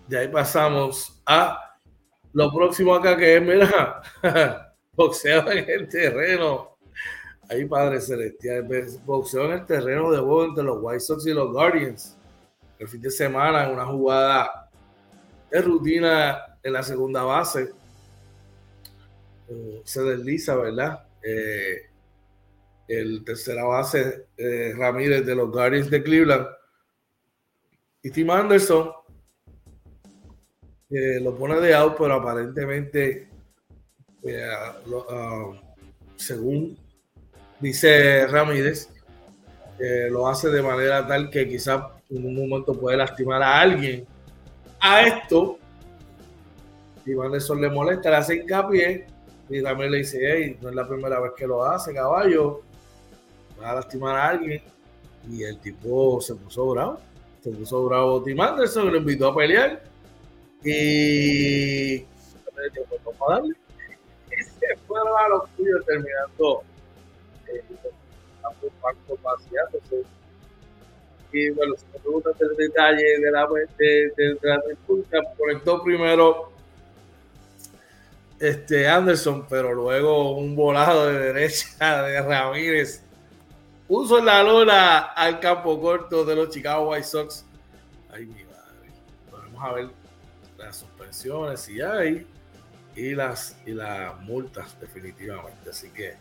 de 0.09 0.19
ahí 0.19 0.29
pasamos 0.29 1.23
a 1.27 1.59
lo 2.33 2.53
próximo 2.53 2.95
acá 2.95 3.17
que 3.17 3.37
es, 3.37 3.43
mira, 3.43 4.03
boxeo 4.93 5.51
en 5.51 5.69
el 5.69 5.89
terreno. 5.89 6.77
Ahí, 7.49 7.67
Padre 7.67 8.01
Celestial, 8.01 8.67
boxeo 9.05 9.45
en 9.47 9.53
el 9.53 9.67
terreno 9.67 10.11
de 10.11 10.19
juego 10.19 10.45
entre 10.45 10.65
los 10.65 10.79
White 10.81 11.01
Sox 11.01 11.27
y 11.27 11.35
los 11.35 11.53
Guardians. 11.53 12.17
El 12.79 12.89
fin 12.89 13.03
de 13.03 13.11
semana, 13.11 13.65
en 13.65 13.73
una 13.73 13.85
jugada 13.85 14.71
de 15.51 15.61
rutina 15.61 16.59
en 16.63 16.73
la 16.73 16.83
segunda 16.83 17.23
base, 17.23 17.71
eh, 19.49 19.83
se 19.85 20.03
desliza, 20.03 20.57
¿verdad? 20.57 21.07
Eh, 21.23 21.91
el 22.89 23.25
tercera 23.25 23.65
base, 23.65 24.27
eh, 24.37 24.73
Ramírez 24.77 25.27
de 25.27 25.35
los 25.35 25.51
Guardians 25.51 25.91
de 25.91 26.03
Cleveland. 26.03 26.47
Y 28.03 28.11
Tim 28.11 28.31
Anderson 28.31 28.91
lo 31.21 31.35
pone 31.37 31.59
de 31.61 31.75
out, 31.75 31.95
pero 31.97 32.15
aparentemente, 32.15 33.29
eh, 34.25 34.47
ah, 35.11 35.51
según 36.17 36.77
dice 37.61 38.27
Ramírez, 38.27 38.91
eh, 39.79 40.09
lo 40.11 40.29
hace 40.29 40.51
de 40.51 40.63
manera 40.63 41.07
tal 41.07 41.31
que 41.31 41.49
quizás 41.49 41.83
en 42.11 42.27
un 42.27 42.35
momento 42.37 42.79
puede 42.79 42.97
lastimar 42.99 43.43
a 43.43 43.61
alguien. 43.61 44.07
A 44.81 45.03
esto, 45.03 45.59
Iván 47.07 47.33
Nelson 47.33 47.61
le 47.61 47.71
molesta, 47.71 48.11
le 48.11 48.17
hace 48.17 48.37
hincapié 48.37 49.07
y 49.49 49.61
Ramírez 49.61 49.91
le 49.91 49.99
dice, 49.99 50.19
hey, 50.23 50.59
no 50.61 50.69
es 50.69 50.75
la 50.75 50.87
primera 50.87 51.21
vez 51.21 51.33
que 51.37 51.47
lo 51.47 51.65
hace, 51.65 51.95
caballo, 51.95 52.61
va 53.61 53.71
a 53.71 53.75
lastimar 53.77 54.17
a 54.17 54.29
alguien. 54.29 54.63
Y 55.31 55.45
el 55.45 55.59
tipo 55.59 56.21
se 56.21 56.35
puso 56.35 56.67
bravo, 56.67 56.99
se 57.41 57.51
puso 57.51 57.87
bravo 57.87 58.23
Tim 58.23 58.41
Anderson, 58.41 58.91
lo 58.91 58.99
invitó 58.99 59.29
a 59.29 59.37
pelear 59.37 59.92
y 60.65 62.07
se 64.35 64.77
fueron 64.87 65.09
a 65.19 65.29
los 65.29 65.51
tuyos 65.57 65.85
terminando 65.85 66.63
eh, 67.49 67.65
y 71.33 71.51
bueno, 71.51 71.75
si 71.77 71.87
me 71.87 71.99
preguntas 71.99 72.41
el 72.41 72.57
detalle 72.57 73.19
de 73.21 73.31
la 73.31 73.49
de, 73.79 74.13
de, 74.17 74.39
la 74.43 74.63
conectó 75.37 75.83
primero 75.83 76.53
este 78.39 78.89
Anderson, 78.89 79.47
pero 79.49 79.73
luego 79.73 80.37
un 80.37 80.55
volado 80.55 81.07
de 81.07 81.19
derecha 81.19 82.03
de 82.03 82.21
Ramírez 82.21 83.03
puso 83.89 84.23
la 84.23 84.43
lona 84.43 84.99
al 84.99 85.41
campo 85.41 85.81
corto 85.81 86.25
de 86.25 86.37
los 86.37 86.51
Chicago 86.51 86.91
White 86.91 87.05
Sox. 87.05 87.47
Ay, 88.11 88.27
mi 88.27 88.45
madre. 88.45 88.91
Vamos 89.31 89.63
a 89.63 89.73
ver 89.73 90.02
las 90.63 90.77
suspensiones 90.77 91.61
si 91.61 91.81
hay 91.81 92.27
y 92.95 93.15
las, 93.15 93.57
y 93.67 93.73
las 93.73 94.19
multas 94.21 94.79
definitivamente. 94.81 95.71
Así 95.71 95.89
que 95.91 96.15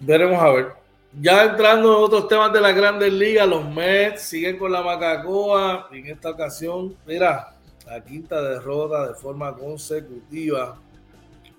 veremos 0.00 0.40
a 0.42 0.50
ver. 0.50 0.72
Ya 1.20 1.44
entrando 1.44 1.96
en 1.96 2.04
otros 2.04 2.28
temas 2.28 2.52
de 2.52 2.60
las 2.60 2.76
grandes 2.76 3.12
ligas, 3.12 3.48
los 3.48 3.68
Mets 3.68 4.22
siguen 4.22 4.58
con 4.58 4.70
la 4.70 4.82
Macacoa. 4.82 5.88
En 5.90 6.06
esta 6.06 6.30
ocasión, 6.30 6.96
mira, 7.06 7.54
la 7.86 8.04
quinta 8.04 8.42
derrota 8.42 9.08
de 9.08 9.14
forma 9.14 9.54
consecutiva 9.56 10.78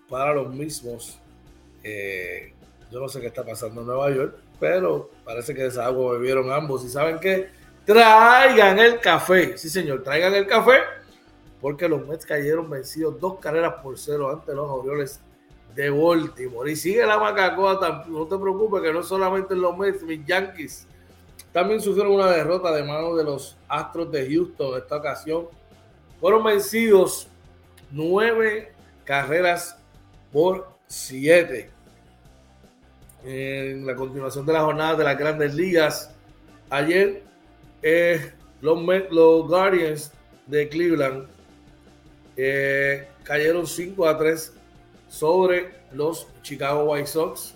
para 0.07 0.33
los 0.33 0.53
mismos. 0.53 1.19
Eh, 1.83 2.53
yo 2.91 2.99
no 2.99 3.09
sé 3.09 3.19
qué 3.21 3.27
está 3.27 3.43
pasando 3.43 3.81
en 3.81 3.87
Nueva 3.87 4.11
York, 4.11 4.35
pero 4.59 5.09
parece 5.25 5.55
que 5.55 5.65
agua 5.79 6.13
bebieron 6.13 6.51
ambos. 6.51 6.85
¿Y 6.85 6.89
saben 6.89 7.19
qué? 7.19 7.49
Traigan 7.89 8.77
el 8.77 8.99
café. 8.99 9.57
Sí, 9.57 9.67
señor, 9.67 10.03
traigan 10.03 10.35
el 10.35 10.45
café. 10.45 10.81
Porque 11.59 11.89
los 11.89 12.07
Mets 12.07 12.23
cayeron 12.23 12.69
vencidos 12.69 13.19
dos 13.19 13.39
carreras 13.39 13.81
por 13.81 13.97
cero 13.97 14.29
ante 14.29 14.53
los 14.53 14.69
Orioles 14.69 15.19
de 15.73 15.89
Baltimore. 15.89 16.71
Y 16.71 16.75
sigue 16.75 17.03
la 17.03 17.17
macacoa. 17.17 18.05
No 18.07 18.27
te 18.27 18.37
preocupes 18.37 18.83
que 18.83 18.93
no 18.93 19.01
solamente 19.01 19.55
los 19.55 19.75
Mets, 19.75 20.03
mis 20.03 20.23
Yankees 20.23 20.85
también 21.51 21.81
sufrieron 21.81 22.13
una 22.13 22.29
derrota 22.29 22.71
de 22.71 22.83
mano 22.83 23.15
de 23.15 23.23
los 23.23 23.57
Astros 23.67 24.11
de 24.11 24.29
Houston. 24.29 24.73
En 24.73 24.81
esta 24.83 24.97
ocasión 24.97 25.47
fueron 26.19 26.43
vencidos 26.43 27.27
nueve 27.89 28.71
carreras 29.03 29.79
por 30.31 30.69
siete. 30.85 31.71
En 33.23 33.83
la 33.83 33.95
continuación 33.95 34.45
de 34.45 34.53
la 34.53 34.61
jornada 34.61 34.95
de 34.95 35.03
las 35.05 35.17
grandes 35.17 35.55
ligas, 35.55 36.13
ayer 36.69 37.27
eh, 37.81 38.33
los, 38.61 38.79
los 39.11 39.47
Guardians 39.47 40.11
de 40.47 40.67
Cleveland 40.67 41.27
eh, 42.35 43.07
cayeron 43.23 43.67
5 43.67 44.07
a 44.07 44.17
3 44.17 44.53
sobre 45.07 45.71
los 45.91 46.27
Chicago 46.41 46.91
White 46.91 47.07
Sox. 47.07 47.55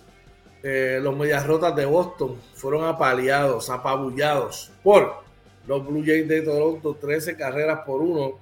Eh, 0.62 1.00
los 1.02 1.16
Medias 1.16 1.46
Rotas 1.46 1.76
de 1.76 1.86
Boston 1.86 2.40
fueron 2.54 2.86
apaleados, 2.86 3.70
apabullados 3.70 4.72
por 4.82 5.24
los 5.68 5.86
Blue 5.86 6.04
Jays 6.06 6.28
de 6.28 6.42
Toronto, 6.42 6.96
13 6.96 7.36
carreras 7.36 7.82
por 7.86 8.02
1. 8.02 8.40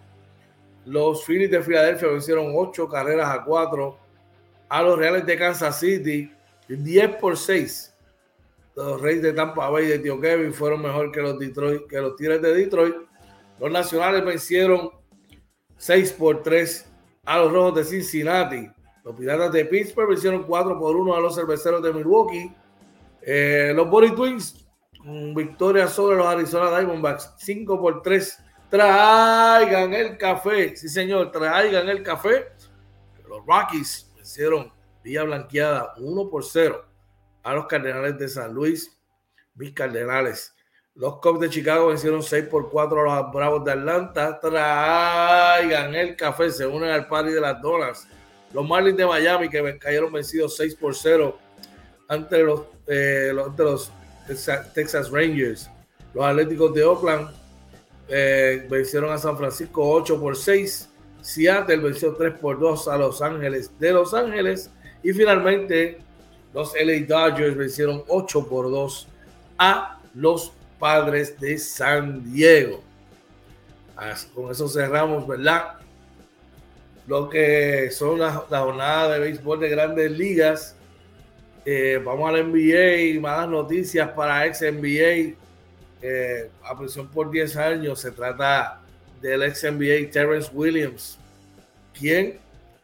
Los 0.86 1.26
Phillies 1.26 1.50
de 1.50 1.62
Filadelfia 1.62 2.10
vencieron 2.10 2.54
8 2.56 2.88
carreras 2.90 3.30
a 3.30 3.44
4 3.44 3.98
a 4.70 4.82
los 4.84 4.98
Reales 4.98 5.26
de 5.26 5.38
Kansas 5.38 5.80
City, 5.80 6.32
10 6.68 7.16
por 7.16 7.38
6 7.38 7.91
los 8.76 9.02
Reyes 9.02 9.22
de 9.22 9.34
Tampa 9.34 9.70
Bay 9.70 9.86
de 9.88 10.00
Tío 10.00 10.20
Kevin 10.20 10.54
fueron 10.54 10.82
mejor 10.82 11.12
que 11.12 11.22
los 11.22 11.38
Detroit, 11.38 11.88
que 11.88 12.00
los 12.00 12.16
Tigres 12.16 12.42
de 12.42 12.54
Detroit. 12.54 12.96
Los 13.60 13.72
Nacionales 13.72 14.24
vencieron 14.24 14.92
6 15.78 16.14
por 16.14 16.42
3 16.42 16.90
a 17.26 17.38
los 17.40 17.52
Rojos 17.52 17.76
de 17.76 17.84
Cincinnati. 17.84 18.70
Los 19.04 19.16
Piratas 19.16 19.52
de 19.52 19.66
Pittsburgh 19.66 20.10
vencieron 20.10 20.44
4 20.44 20.80
por 20.80 20.96
1 20.96 21.16
a 21.16 21.20
los 21.20 21.36
Cerveceros 21.36 21.82
de 21.82 21.94
Milwaukee. 21.94 22.54
Eh, 23.22 23.74
los 23.76 23.90
Body 23.90 24.16
Twins, 24.16 24.66
victoria 25.36 25.88
sobre 25.88 26.18
los 26.18 26.26
Arizona 26.26 26.70
Diamondbacks, 26.70 27.34
5 27.38 27.80
por 27.80 28.02
3. 28.02 28.40
Traigan 28.70 29.94
el 29.94 30.18
café, 30.18 30.76
sí 30.78 30.88
señor, 30.88 31.32
traigan 31.32 31.90
el 31.90 32.02
café. 32.04 32.48
Los 33.28 33.46
Rockies 33.46 34.12
vencieron 34.16 34.72
vía 35.04 35.24
blanqueada 35.24 35.94
1 35.98 36.30
por 36.30 36.46
0 36.46 36.91
a 37.44 37.54
los 37.54 37.68
Cardenales 37.68 38.18
de 38.18 38.28
San 38.28 38.54
Luis. 38.54 38.98
Mis 39.56 39.74
Cardenales. 39.74 40.54
Los 40.96 41.20
Cubs 41.20 41.40
de 41.40 41.50
Chicago 41.50 41.88
vencieron 41.88 42.22
6 42.22 42.46
por 42.46 42.70
4 42.70 43.12
a 43.12 43.22
los 43.22 43.34
Bravos 43.34 43.64
de 43.64 43.72
Atlanta. 43.72 44.40
Traigan 44.40 45.96
el 45.96 46.16
café, 46.16 46.52
se 46.52 46.66
unen 46.66 46.90
al 46.90 47.08
party 47.08 47.32
de 47.32 47.42
las 47.42 47.62
donas. 47.62 48.08
Los 48.54 48.68
Marlins 48.68 48.98
de 48.98 49.06
Miami 49.06 49.50
que 49.50 49.78
cayeron 49.80 50.12
vencidos 50.12 50.58
6 50.58 50.76
por 50.76 50.94
0 50.94 51.38
ante 52.10 52.44
los, 52.44 52.64
eh, 52.88 53.32
los, 53.34 53.92
Texas 54.74 55.10
Rangers. 55.10 55.70
Los 56.14 56.26
Atléticos 56.26 56.74
de 56.74 56.84
Oakland 56.84 57.30
eh, 58.10 58.68
vencieron 58.70 59.12
a 59.12 59.18
San 59.18 59.38
Francisco 59.38 59.90
8 59.90 60.20
por 60.20 60.36
6. 60.36 60.90
Seattle 61.22 61.78
venció 61.78 62.14
3 62.16 62.34
por 62.40 62.60
2 62.60 62.90
a 62.90 62.98
Los 62.98 63.22
Ángeles 63.22 63.72
de 63.80 63.94
Los 63.94 64.14
Ángeles. 64.14 64.70
Y 65.04 65.14
finalmente 65.14 66.00
los 66.54 66.74
LA 66.74 67.06
Dodgers 67.08 67.56
vencieron 67.56 68.04
8 68.08 68.48
por 68.48 68.70
2 68.70 69.08
a 69.58 70.00
los 70.16 70.52
Padres 70.80 71.40
de 71.40 71.58
San 71.58 72.34
Diego. 72.34 72.82
con 74.34 74.52
eso 74.52 74.68
cerramos, 74.68 75.28
¿verdad? 75.28 75.76
Lo 77.08 77.30
que 77.30 77.92
son 77.92 78.20
las 78.20 78.50
la 78.50 78.60
jornadas 78.60 79.14
de 79.14 79.20
béisbol 79.20 79.60
de 79.60 79.70
grandes 79.70 80.12
ligas. 80.12 80.76
Eh, 81.66 82.02
vamos 82.04 82.28
a 82.28 82.32
la 82.32 82.44
NBA, 82.44 83.20
más 83.22 83.48
noticias 83.48 84.10
para 84.10 84.46
ex 84.48 84.62
NBA. 84.62 85.36
Eh, 86.02 86.50
a 86.64 86.78
prisión 86.78 87.08
por 87.10 87.30
10 87.30 87.56
años 87.58 88.00
se 88.00 88.12
trata 88.12 88.82
del 89.22 89.44
ex 89.44 89.64
NBA 89.64 90.10
Terrence 90.12 90.50
Williams, 90.52 91.20
quien 91.94 92.40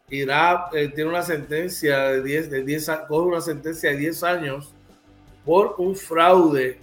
irá, 0.09 0.69
eh, 0.73 0.87
tiene 0.87 1.09
una 1.09 1.21
sentencia 1.21 1.99
de 2.09 2.23
10, 2.23 2.49
de 2.49 2.63
10, 2.63 2.91
coge 3.07 3.27
una 3.27 3.41
sentencia 3.41 3.91
de 3.91 3.97
10 3.97 4.23
años 4.23 4.73
por 5.43 5.75
un 5.77 5.95
fraude 5.95 6.79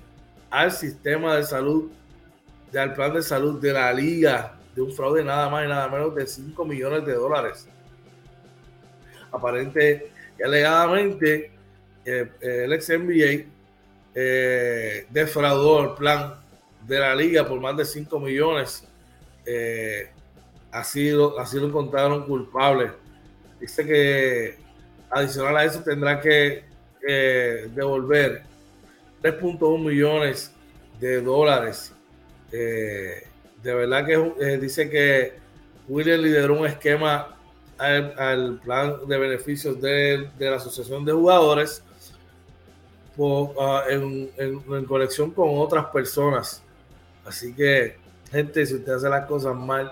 al 0.50 0.70
sistema 0.72 1.37
de 1.37 1.44
salud, 1.44 1.90
al 2.78 2.92
plan 2.92 3.14
de 3.14 3.22
salud 3.22 3.60
de 3.60 3.72
la 3.72 3.92
liga, 3.92 4.56
de 4.74 4.82
un 4.82 4.92
fraude 4.92 5.24
nada 5.24 5.48
más 5.48 5.64
y 5.64 5.68
nada 5.68 5.88
menos 5.88 6.14
de 6.14 6.26
5 6.26 6.64
millones 6.64 7.06
de 7.06 7.14
dólares. 7.14 7.66
Aparente 9.32 10.10
y 10.38 10.42
alegadamente, 10.42 11.50
eh, 12.04 12.30
el 12.40 12.72
ex 12.72 12.90
NBA 12.90 13.46
eh, 14.14 15.06
defraudó 15.10 15.82
el 15.82 15.94
plan 15.94 16.34
de 16.87 16.98
la 16.98 17.14
liga 17.14 17.46
por 17.46 17.58
más 17.60 17.76
de 17.76 17.84
5 17.84 18.20
millones. 18.20 18.87
Eh, 19.46 20.10
así, 20.70 21.10
lo, 21.10 21.38
así 21.38 21.58
lo 21.58 21.66
encontraron 21.66 22.26
culpable. 22.26 23.03
Dice 23.64 23.87
que 23.87 24.59
adicional 25.09 25.57
a 25.57 25.64
eso 25.64 25.83
tendrá 25.83 26.20
que 26.20 26.64
devolver 27.74 28.42
3.1 29.22 29.83
millones 29.83 30.53
de 31.00 31.22
dólares. 31.22 31.94
Eh, 32.53 33.27
de 33.62 33.74
verdad 33.74 34.05
que 34.05 34.33
eh, 34.38 34.59
dice 34.59 34.90
que 34.90 35.38
William 35.88 36.20
lideró 36.20 36.61
un 36.61 36.66
esquema 36.66 37.38
al, 37.79 38.61
plan 38.62 38.96
de 39.09 39.16
beneficios 39.16 39.81
de, 39.81 40.29
la 40.38 40.57
Asociación 40.57 41.03
de 41.07 41.12
Jugadores 41.12 41.83
ah, 43.59 43.85
en, 43.88 44.31
en, 44.37 44.85
conexión 44.85 45.31
con 45.31 45.57
otras 45.57 45.87
personas. 45.87 46.62
Así 47.24 47.55
que, 47.55 47.96
gente, 48.31 48.66
si 48.66 48.74
usted 48.74 48.92
hace 48.92 49.09
las 49.09 49.24
cosas 49.24 49.57
mal, 49.57 49.90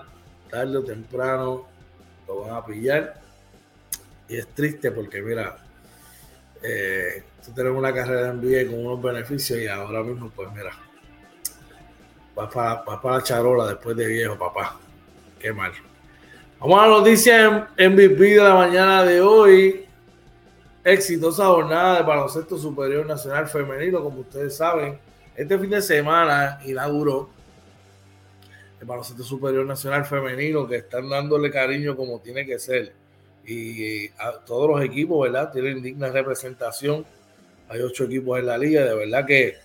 tarde 0.51 0.77
o 0.77 0.83
temprano 0.83 1.65
lo 2.27 2.41
van 2.41 2.55
a 2.57 2.63
pillar. 2.63 3.22
Y 4.33 4.37
es 4.37 4.47
triste 4.47 4.89
porque, 4.89 5.21
mira, 5.21 5.55
eh, 6.63 7.21
tú 7.45 7.51
tienes 7.51 7.71
una 7.71 7.93
carrera 7.93 8.31
en 8.31 8.37
NBA 8.41 8.71
con 8.71 8.83
unos 8.83 8.99
beneficios 8.99 9.59
y 9.59 9.67
ahora 9.67 10.01
mismo, 10.01 10.31
pues 10.35 10.49
mira, 10.51 10.71
vas 12.35 12.51
para, 12.51 12.83
para 12.83 13.17
la 13.17 13.23
charola 13.23 13.67
después 13.67 13.95
de 13.95 14.07
viejo, 14.07 14.35
papá. 14.35 14.79
Qué 15.37 15.53
mal. 15.53 15.71
Vamos 16.59 16.79
a 16.81 16.87
la 16.87 16.97
noticia 16.97 17.69
MVP 17.77 18.23
de 18.23 18.37
la 18.37 18.55
mañana 18.55 19.03
de 19.03 19.21
hoy. 19.21 19.85
Exitosa 20.83 21.45
jornada 21.45 21.97
de 21.97 22.03
baloncesto 22.03 22.57
superior 22.57 23.05
nacional 23.05 23.47
femenino, 23.47 24.01
como 24.01 24.21
ustedes 24.21 24.57
saben. 24.57 24.97
Este 25.35 25.59
fin 25.59 25.69
de 25.69 25.81
semana 25.83 26.59
inauguró 26.65 27.29
el 28.81 28.87
baloncesto 28.87 29.23
superior 29.23 29.63
nacional 29.63 30.05
femenino 30.05 30.67
que 30.67 30.77
están 30.77 31.07
dándole 31.07 31.51
cariño 31.51 31.95
como 31.95 32.19
tiene 32.19 32.47
que 32.47 32.57
ser 32.57 33.02
y 33.45 34.07
a 34.19 34.39
todos 34.45 34.69
los 34.69 34.83
equipos, 34.83 35.21
¿verdad? 35.23 35.51
Tienen 35.51 35.81
digna 35.81 36.09
representación. 36.09 37.05
Hay 37.69 37.81
ocho 37.81 38.05
equipos 38.05 38.39
en 38.39 38.45
la 38.47 38.57
liga, 38.57 38.83
de 38.83 38.95
verdad 38.95 39.25
que 39.25 39.55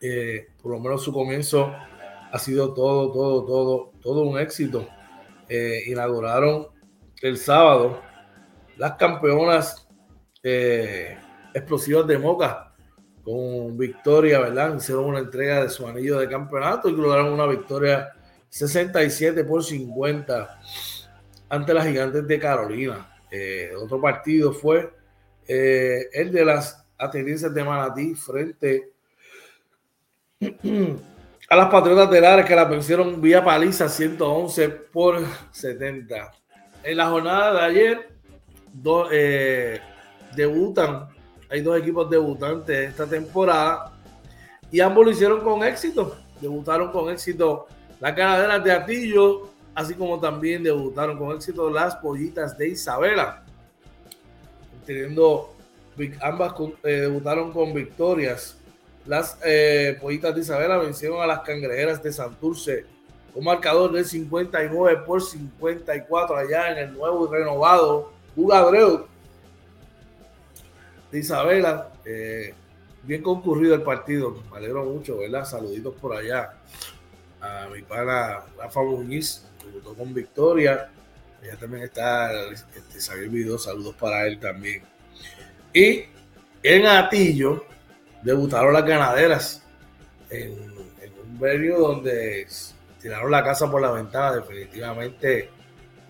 eh, 0.00 0.48
por 0.62 0.72
lo 0.72 0.80
menos 0.80 1.02
su 1.02 1.12
comienzo 1.12 1.74
ha 2.32 2.38
sido 2.38 2.72
todo, 2.72 3.12
todo, 3.12 3.44
todo, 3.44 3.92
todo 4.00 4.22
un 4.22 4.38
éxito. 4.38 4.88
Eh, 5.48 5.82
inauguraron 5.86 6.68
el 7.20 7.36
sábado 7.36 8.00
las 8.76 8.92
campeonas 8.92 9.86
eh, 10.42 11.18
explosivas 11.52 12.06
de 12.06 12.18
Moca 12.18 12.72
con 13.22 13.76
victoria, 13.76 14.40
¿verdad? 14.40 14.76
Hicieron 14.76 15.04
una 15.04 15.18
entrega 15.18 15.62
de 15.62 15.68
su 15.68 15.86
anillo 15.86 16.18
de 16.18 16.28
campeonato 16.28 16.88
y 16.88 16.92
lograron 16.92 17.32
una 17.32 17.46
victoria 17.46 18.12
67 18.48 19.44
por 19.44 19.62
50 19.62 20.60
ante 21.50 21.74
las 21.74 21.86
gigantes 21.86 22.26
de 22.26 22.38
Carolina. 22.38 23.06
Eh, 23.30 23.72
otro 23.76 24.00
partido 24.00 24.52
fue 24.52 24.90
eh, 25.46 26.08
el 26.12 26.32
de 26.32 26.44
las 26.44 26.86
atenienses 26.96 27.52
de 27.52 27.64
Manatí 27.64 28.14
frente 28.14 28.92
a 31.50 31.56
las 31.56 31.68
Patriotas 31.68 32.10
de 32.10 32.20
Lara 32.20 32.44
que 32.44 32.54
la 32.54 32.64
vencieron 32.64 33.20
vía 33.20 33.44
paliza 33.44 33.88
111 33.88 34.68
por 34.68 35.24
70. 35.50 36.32
En 36.82 36.96
la 36.96 37.08
jornada 37.08 37.52
de 37.52 37.60
ayer 37.60 38.08
eh, 39.10 39.80
debutan, 40.34 41.08
hay 41.50 41.60
dos 41.62 41.78
equipos 41.78 42.08
debutantes 42.08 42.90
esta 42.90 43.06
temporada 43.06 43.92
y 44.70 44.80
ambos 44.80 45.04
lo 45.04 45.10
hicieron 45.10 45.40
con 45.40 45.64
éxito. 45.64 46.16
Debutaron 46.40 46.92
con 46.92 47.10
éxito 47.10 47.66
las 47.98 48.14
ganaderas 48.14 48.62
de 48.62 48.72
Atillo 48.72 49.49
así 49.74 49.94
como 49.94 50.20
también 50.20 50.62
debutaron 50.62 51.18
con 51.18 51.34
éxito 51.34 51.70
las 51.70 51.96
pollitas 51.96 52.56
de 52.56 52.68
Isabela, 52.68 53.44
teniendo 54.86 55.54
ambas 56.20 56.54
eh, 56.84 56.92
debutaron 56.92 57.52
con 57.52 57.74
victorias. 57.74 58.56
Las 59.06 59.38
eh, 59.44 59.98
pollitas 60.00 60.34
de 60.34 60.40
Isabela 60.42 60.78
vencieron 60.78 61.20
a 61.22 61.26
las 61.26 61.40
cangrejeras 61.40 62.02
de 62.02 62.12
Santurce 62.12 62.86
un 63.34 63.44
marcador 63.44 63.92
de 63.92 64.04
59 64.04 65.02
por 65.06 65.22
54 65.22 66.36
allá 66.36 66.72
en 66.72 66.78
el 66.78 66.94
nuevo 66.94 67.26
y 67.26 67.30
renovado 67.30 68.12
Jugadreu 68.34 69.06
de 71.10 71.18
Isabela. 71.18 71.90
Eh, 72.04 72.54
bien 73.02 73.22
concurrido 73.22 73.74
el 73.74 73.82
partido, 73.82 74.42
me 74.50 74.58
alegro 74.58 74.84
mucho, 74.84 75.18
¿verdad? 75.18 75.44
Saluditos 75.44 75.94
por 75.94 76.16
allá 76.16 76.54
a 77.40 77.68
mi 77.72 77.82
pana 77.82 78.40
Rafa 78.58 78.82
Muñiz, 78.82 79.46
debutó 79.64 79.94
con 79.94 80.14
victoria. 80.14 80.90
Ella 81.42 81.56
también 81.56 81.84
está, 81.84 82.32
este, 82.50 83.00
Xavier 83.00 83.58
saludos 83.58 83.94
para 83.96 84.26
él 84.26 84.38
también. 84.38 84.82
Y 85.72 86.04
en 86.62 86.86
Atillo 86.86 87.64
debutaron 88.22 88.72
las 88.72 88.84
ganaderas 88.84 89.62
en, 90.28 90.52
un 90.52 91.38
venue 91.38 91.76
donde 91.76 92.46
tiraron 93.00 93.30
la 93.30 93.42
casa 93.42 93.70
por 93.70 93.80
la 93.80 93.90
ventana, 93.92 94.36
definitivamente 94.36 95.48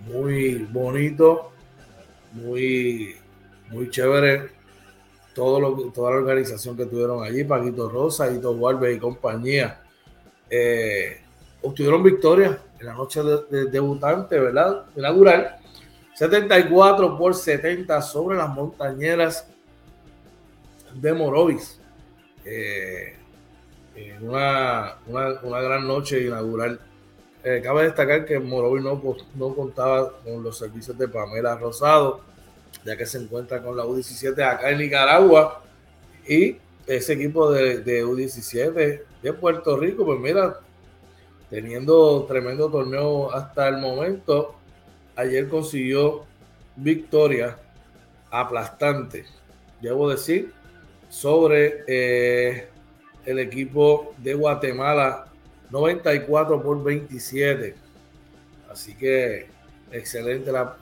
muy 0.07 0.55
bonito, 0.71 1.53
muy, 2.33 3.17
muy 3.69 3.91
chévere. 3.91 4.51
Todo 5.35 5.61
lo, 5.61 5.93
toda 5.93 6.11
la 6.11 6.17
organización 6.19 6.77
que 6.77 6.87
tuvieron 6.87 7.23
allí, 7.23 7.45
Paquito 7.45 7.89
Rosa, 7.89 8.31
Ito 8.31 8.51
Walves 8.53 8.97
y 8.97 8.99
compañía, 8.99 9.81
eh, 10.51 11.21
obtuvieron 11.63 12.03
victoria 12.03 12.59
en 12.79 12.87
la 12.87 12.95
noche 12.95 13.21
de, 13.23 13.67
debutante, 13.67 14.39
¿verdad? 14.39 14.85
Inaugural. 14.97 15.57
74 16.15 17.17
por 17.17 17.35
70 17.35 18.03
sobre 18.03 18.37
las 18.37 18.49
montañeras 18.51 19.47
de 20.95 21.13
Morovis. 21.13 21.79
Eh, 22.45 23.17
una, 24.21 24.97
una, 25.07 25.61
gran 25.61 25.87
noche 25.87 26.23
inaugural 26.23 26.81
eh, 27.45 27.61
cabe 27.63 27.85
destacar 27.85 28.25
que 28.25 28.39
Morovi 28.39 28.83
no, 28.83 29.01
no 29.35 29.55
contaba 29.55 30.13
con 30.25 30.43
los 30.43 30.57
servicios 30.57 30.97
de 30.97 31.09
Pamela 31.09 31.57
Rosado, 31.57 32.21
ya 32.85 32.97
que 32.97 33.07
se 33.07 33.19
encuentra 33.19 33.63
con 33.63 33.77
la 33.77 33.85
U17 33.85 34.43
acá 34.43 34.71
en 34.71 34.79
Nicaragua. 34.79 35.63
Y 36.27 36.57
ese 36.87 37.15
equipo 37.15 37.51
de, 37.51 37.79
de 37.79 38.05
U17 38.05 39.03
de 39.23 39.33
Puerto 39.33 39.77
Rico, 39.77 40.05
pues 40.05 40.19
mira, 40.19 40.61
teniendo 41.51 42.25
tremendo 42.25 42.71
torneo 42.71 43.33
hasta 43.33 43.69
el 43.69 43.79
momento, 43.79 44.55
ayer 45.17 45.49
consiguió 45.49 46.25
victoria 46.77 47.59
aplastante, 48.31 49.27
debo 49.81 50.09
decir, 50.09 50.53
sobre 51.09 51.85
eh, 51.89 52.69
el 53.27 53.39
equipo 53.41 54.15
de 54.19 54.35
Guatemala, 54.35 55.27
94 55.71 56.63
por 56.63 56.83
27. 56.83 57.75
Así 58.71 58.95
que 58.95 59.49
excelente 59.91 60.53
la, 60.53 60.77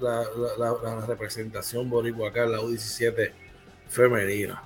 representación 1.07 1.88
boricua 1.88 2.28
acá 2.28 2.44
en 2.44 2.52
la 2.52 2.59
U17 2.59 3.31
femenina. 3.88 4.62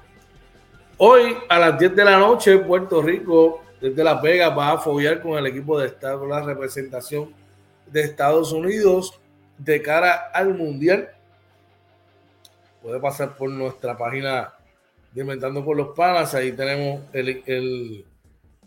Hoy 0.99 1.37
a 1.49 1.59
las 1.59 1.79
10 1.79 1.97
de 1.97 2.05
la 2.05 2.19
noche, 2.19 2.59
Puerto 2.59 3.01
Rico, 3.01 3.63
desde 3.83 4.05
Las 4.05 4.23
Vegas, 4.23 4.57
va 4.57 4.71
a 4.71 4.79
follar 4.79 5.21
con 5.21 5.37
el 5.37 5.45
equipo 5.45 5.77
de 5.77 5.89
Estado, 5.89 6.25
la 6.25 6.41
representación 6.41 7.35
de 7.85 8.03
Estados 8.03 8.53
Unidos 8.53 9.21
de 9.59 9.83
cara 9.83 10.31
al 10.33 10.55
Mundial. 10.55 11.11
Puede 12.81 13.01
pasar 13.01 13.37
por 13.37 13.51
nuestra 13.51 13.99
página 13.99 14.55
de 15.11 15.23
Inventando 15.23 15.65
por 15.65 15.77
los 15.77 15.97
Panas. 15.97 16.33
Ahí 16.33 16.53
tenemos 16.53 17.03
el, 17.13 17.43
el, 17.45 18.07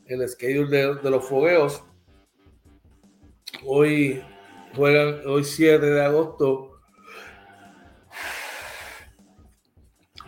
el 0.06 0.30
schedule 0.30 0.97
de, 1.01 1.10
los 1.10 1.25
fogueos. 1.25 1.82
Hoy 3.65 4.21
juegan, 4.75 5.21
hoy 5.28 5.45
7 5.45 5.80
de 5.80 6.04
agosto. 6.04 6.82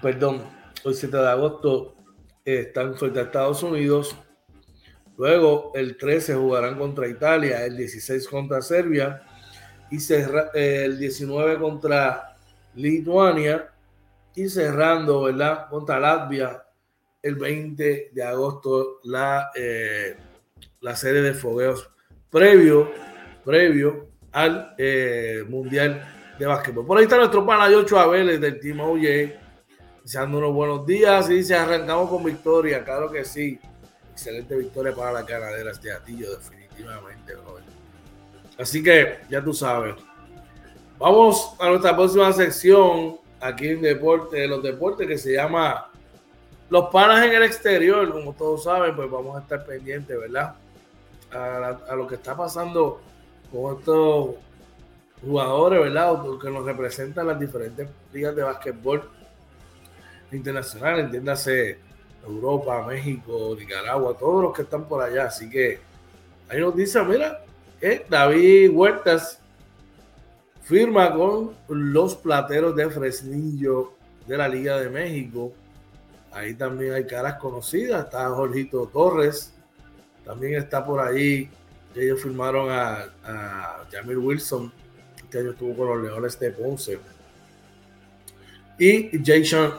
Perdón, 0.02 0.43
hoy 0.86 0.93
7 0.93 1.17
de 1.17 1.30
agosto 1.30 1.93
están 2.45 2.95
frente 2.95 3.19
a 3.19 3.23
Estados 3.23 3.62
Unidos. 3.63 4.15
Luego 5.17 5.71
el 5.73 5.97
13 5.97 6.36
jugarán 6.36 6.77
contra 6.77 7.08
Italia, 7.08 7.65
el 7.65 7.75
16 7.75 8.27
contra 8.27 8.62
Serbia 8.62 9.23
y 9.89 9.97
el 10.53 10.99
19 10.99 11.58
contra 11.58 12.36
Lituania 12.75 13.69
y 14.36 14.47
cerrando, 14.47 15.23
¿verdad? 15.23 15.67
Contra 15.69 15.99
Latvia 15.99 16.63
el 17.21 17.36
20 17.36 18.12
de 18.13 18.23
agosto 18.23 18.99
la, 19.03 19.49
eh, 19.56 20.15
la 20.82 20.95
serie 20.95 21.21
de 21.21 21.34
fogueos 21.34 21.89
previo, 22.30 22.91
previo 23.43 24.10
al 24.32 24.75
eh, 24.77 25.43
Mundial 25.47 26.36
de 26.38 26.45
Básquetbol. 26.45 26.86
Por 26.86 26.97
ahí 26.97 27.06
está 27.06 27.17
nuestro 27.17 27.45
pana 27.45 27.69
Yocho 27.69 27.99
Abeles 27.99 28.39
del 28.39 28.60
Team 28.60 28.80
OJ, 28.80 29.01
deseando 30.03 30.38
unos 30.38 30.53
buenos 30.53 30.86
días 30.86 31.30
y 31.30 31.36
dice, 31.36 31.56
arrancamos 31.56 32.10
con 32.10 32.23
victoria, 32.23 32.84
claro 32.84 33.12
que 33.12 33.25
sí. 33.25 33.60
Excelente 34.17 34.56
victoria 34.56 34.95
para 34.95 35.12
las 35.12 35.27
ganaderas 35.27 35.80
de 35.80 35.91
Atillo, 35.91 36.36
definitivamente, 36.36 37.34
Así 38.58 38.82
que 38.82 39.19
ya 39.30 39.43
tú 39.43 39.53
sabes. 39.53 39.93
Vamos 40.97 41.53
a 41.60 41.69
nuestra 41.69 41.95
próxima 41.95 42.34
sección 42.34 43.19
aquí 43.39 43.67
en 43.67 43.82
Deporte, 43.84 44.47
los 44.47 44.63
deportes 44.63 45.08
que 45.08 45.19
se 45.19 45.34
llama 45.34 45.91
Los 46.71 46.89
Panas 46.89 47.27
en 47.27 47.34
el 47.34 47.43
Exterior. 47.43 48.12
Como 48.12 48.34
todos 48.34 48.63
saben, 48.63 48.95
pues 48.95 49.08
vamos 49.08 49.38
a 49.38 49.41
estar 49.41 49.63
pendientes, 49.63 50.19
¿verdad? 50.19 50.56
A, 51.32 51.95
lo 51.95 52.08
que 52.08 52.15
está 52.15 52.36
pasando 52.36 52.99
con 53.51 53.77
estos 53.77 54.32
jugadores, 55.21 55.80
¿verdad? 55.80 56.23
Que 56.41 56.49
nos 56.49 56.65
representan 56.65 57.27
las 57.27 57.39
diferentes 57.39 57.88
ligas 58.12 58.36
de 58.36 58.41
básquetbol 58.41 59.12
internacional, 60.32 61.01
entiéndase 61.01 61.86
Europa, 62.25 62.86
México, 62.86 63.56
Nicaragua, 63.58 64.15
todos 64.17 64.43
los 64.43 64.56
que 64.56 64.63
están 64.63 64.88
por 64.88 65.01
allá. 65.01 65.25
Así 65.25 65.49
que 65.49 65.80
ahí 66.49 66.60
nos 66.60 66.75
dice, 66.75 67.01
mira, 67.03 67.43
eh, 67.82 68.06
David 68.10 68.71
Huertas 68.71 69.39
firma 70.62 71.13
con 71.13 71.56
los 71.69 72.15
plateros 72.15 72.75
de 72.75 72.89
Fresnillo 72.89 73.93
de 74.25 74.38
la 74.38 74.47
Liga 74.47 74.80
de 74.80 74.89
México. 74.89 75.53
Ahí 76.32 76.53
también 76.53 76.93
hay 76.93 77.06
caras 77.06 77.36
conocidas. 77.36 78.06
Está 78.06 78.30
Jorgito 78.30 78.88
Torres. 78.88 79.53
También 80.25 80.56
está 80.56 80.86
por 80.86 80.99
ahí. 80.99 81.49
Ellos 81.95 82.21
firmaron 82.21 82.69
a, 82.69 83.10
a 83.23 83.86
Jamil 83.91 84.17
Wilson. 84.17 84.71
Este 85.23 85.39
año 85.39 85.51
estuvo 85.51 85.75
con 85.75 85.88
los 85.88 86.03
Leones 86.03 86.39
de 86.39 86.51
Ponce. 86.51 86.99
Y 88.77 89.10
Jason 89.25 89.73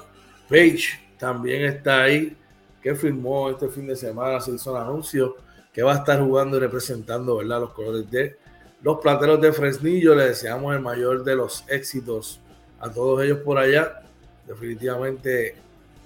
Page 0.49 1.08
también 1.19 1.65
está 1.65 2.03
ahí. 2.03 2.37
Que 2.83 2.95
firmó 2.95 3.51
este 3.51 3.69
fin 3.69 3.87
de 3.87 3.97
semana. 3.97 4.41
Se 4.41 4.53
hizo 4.53 4.77
el 4.77 4.83
anuncio 4.83 5.37
que 5.73 5.83
va 5.83 5.95
a 5.95 5.99
estar 5.99 6.21
jugando 6.21 6.57
y 6.57 6.61
representando 6.61 7.37
¿verdad? 7.37 7.61
los 7.61 7.71
colores 7.71 8.11
de 8.11 8.37
los 8.83 8.99
plateros 9.01 9.41
de 9.41 9.53
Fresnillo. 9.53 10.15
Le 10.15 10.29
deseamos 10.29 10.75
el 10.75 10.81
mayor 10.81 11.25
de 11.25 11.37
los 11.37 11.65
éxitos 11.69 12.41
a 12.81 12.91
todos 12.91 13.23
ellos 13.25 13.39
por 13.39 13.59
allá. 13.59 14.03
Definitivamente, 14.47 15.57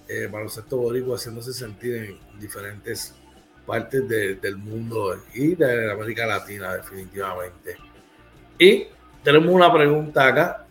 eh, 0.09 0.29
baloncesto 0.31 0.77
boricua 0.79 1.17
haciéndose 1.17 1.53
sentir 1.53 1.95
en 1.95 2.41
diferentes 2.41 3.15
partes 3.67 4.09
del 4.09 4.57
mundo 4.57 5.17
y 5.35 5.55
de 5.55 5.93
América 5.93 6.27
Latina, 6.27 6.75
definitivamente. 6.75 7.77
Y 8.59 8.87
tenemos 9.23 9.55
una 9.55 9.73
pregunta 9.73 10.27
acá. 10.27 10.62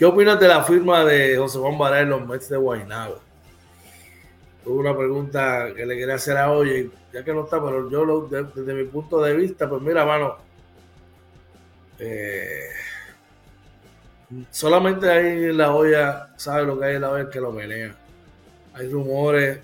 ¿Qué 0.00 0.06
opinas 0.06 0.40
de 0.40 0.48
la 0.48 0.64
firma 0.64 1.04
de 1.04 1.36
José 1.36 1.58
Juan 1.58 1.76
Varela 1.76 2.00
en 2.00 2.08
los 2.08 2.26
Mets 2.26 2.48
de 2.48 2.56
Guaynabo? 2.56 3.20
Tuve 4.64 4.78
una 4.78 4.96
pregunta 4.96 5.74
que 5.76 5.84
le 5.84 5.94
quería 5.94 6.14
hacer 6.14 6.38
a 6.38 6.50
hoy, 6.50 6.90
ya 7.12 7.22
que 7.22 7.34
no 7.34 7.44
está, 7.44 7.62
pero 7.62 7.90
yo 7.90 8.26
desde 8.26 8.72
mi 8.72 8.84
punto 8.84 9.20
de 9.20 9.36
vista, 9.36 9.68
pues 9.68 9.82
mira, 9.82 10.06
mano, 10.06 10.38
eh, 11.98 12.70
solamente 14.50 15.10
ahí 15.10 15.44
en 15.50 15.58
la 15.58 15.74
olla, 15.74 16.30
sabe 16.38 16.64
lo 16.64 16.78
que 16.78 16.86
hay 16.86 16.94
en 16.94 17.02
la 17.02 17.10
olla 17.10 17.28
que 17.28 17.40
lo 17.42 17.52
menea. 17.52 17.94
Hay 18.72 18.88
rumores, 18.88 19.58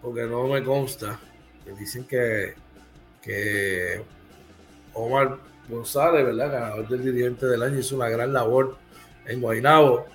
porque 0.00 0.22
no 0.22 0.46
me 0.46 0.64
consta, 0.64 1.20
que 1.66 1.72
dicen 1.72 2.06
que, 2.06 2.54
que 3.20 4.02
Omar 4.94 5.36
González, 5.68 6.24
¿verdad? 6.24 6.52
Ganador 6.52 6.88
del 6.88 7.04
dirigente 7.04 7.44
del 7.44 7.62
año, 7.62 7.78
hizo 7.78 7.96
una 7.96 8.08
gran 8.08 8.32
labor 8.32 8.87
en 9.28 9.40
Guaynabo. 9.40 10.06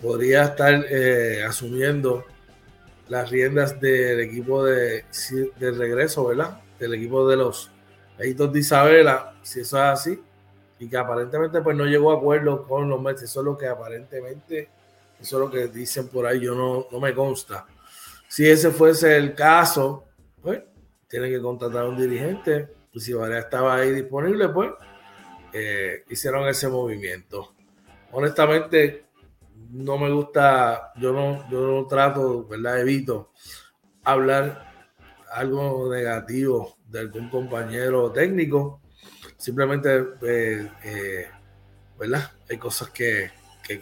Podría 0.00 0.44
estar 0.44 0.86
eh, 0.88 1.44
asumiendo 1.44 2.24
las 3.08 3.30
riendas 3.30 3.78
del 3.78 4.20
equipo 4.20 4.64
de, 4.64 5.04
de 5.58 5.70
regreso, 5.72 6.26
¿verdad? 6.26 6.60
Del 6.78 6.94
equipo 6.94 7.28
de 7.28 7.36
los 7.36 7.70
Editos 8.18 8.52
de 8.52 8.60
Isabela, 8.60 9.34
si 9.42 9.60
eso 9.60 9.76
es 9.76 9.82
así 9.82 10.22
y 10.82 10.88
que 10.88 10.96
aparentemente 10.96 11.60
pues 11.60 11.76
no 11.76 11.84
llegó 11.84 12.10
a 12.10 12.16
acuerdo 12.16 12.66
con 12.66 12.88
los 12.88 13.00
Mets. 13.00 13.22
Eso 13.22 13.38
es 13.38 13.44
lo 13.44 13.56
que 13.56 13.68
aparentemente, 13.68 14.68
eso 15.20 15.36
es 15.36 15.40
lo 15.40 15.48
que 15.48 15.68
dicen 15.68 16.08
por 16.08 16.26
ahí, 16.26 16.40
yo 16.40 16.56
no, 16.56 16.88
no 16.90 16.98
me 16.98 17.14
consta. 17.14 17.64
Si 18.26 18.48
ese 18.48 18.72
fuese 18.72 19.16
el 19.16 19.32
caso, 19.32 20.06
pues 20.42 20.60
tiene 21.06 21.30
que 21.30 21.40
contratar 21.40 21.84
a 21.84 21.88
un 21.88 21.96
dirigente 21.96 22.68
y 22.92 22.98
si 22.98 23.12
Varea 23.12 23.38
estaba 23.38 23.76
ahí 23.76 23.92
disponible, 23.92 24.48
pues 24.48 24.72
eh, 25.52 26.02
hicieron 26.10 26.48
ese 26.48 26.66
movimiento. 26.66 27.54
Honestamente, 28.12 29.06
no 29.70 29.98
me 29.98 30.10
gusta, 30.10 30.92
yo 30.96 31.12
no, 31.12 31.48
yo 31.50 31.60
no 31.60 31.86
trato, 31.86 32.46
¿verdad? 32.46 32.80
Evito 32.80 33.32
hablar 34.04 34.70
algo 35.32 35.92
negativo 35.92 36.76
de 36.88 37.00
algún 37.00 37.28
compañero 37.30 38.12
técnico 38.12 38.80
simplemente, 39.36 39.96
eh, 40.22 40.70
eh, 40.84 41.26
¿verdad? 41.98 42.30
Hay 42.48 42.58
cosas 42.58 42.90
que, 42.90 43.30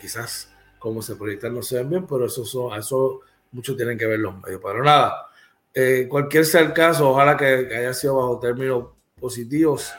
quizás 0.01 0.51
como 0.79 1.03
se 1.03 1.17
proyectan 1.17 1.55
no 1.55 1.63
se 1.63 1.77
ven 1.77 1.91
bien, 1.91 2.07
pero 2.07 2.27
eso, 2.27 2.45
son, 2.45 2.79
eso 2.79 3.21
muchos 3.53 3.77
tienen 3.77 3.99
que 3.99 4.07
ver 4.07 4.21
los 4.21 4.41
medios. 4.41 4.61
Pero 4.63 4.83
nada, 4.83 5.27
eh, 5.75 6.07
cualquier 6.09 6.47
sea 6.47 6.63
el 6.63 6.73
caso, 6.73 7.11
ojalá 7.11 7.37
que, 7.37 7.45
haya 7.77 7.93
sido 7.93 8.17
bajo 8.17 8.39
términos 8.39 8.87
positivos, 9.21 9.93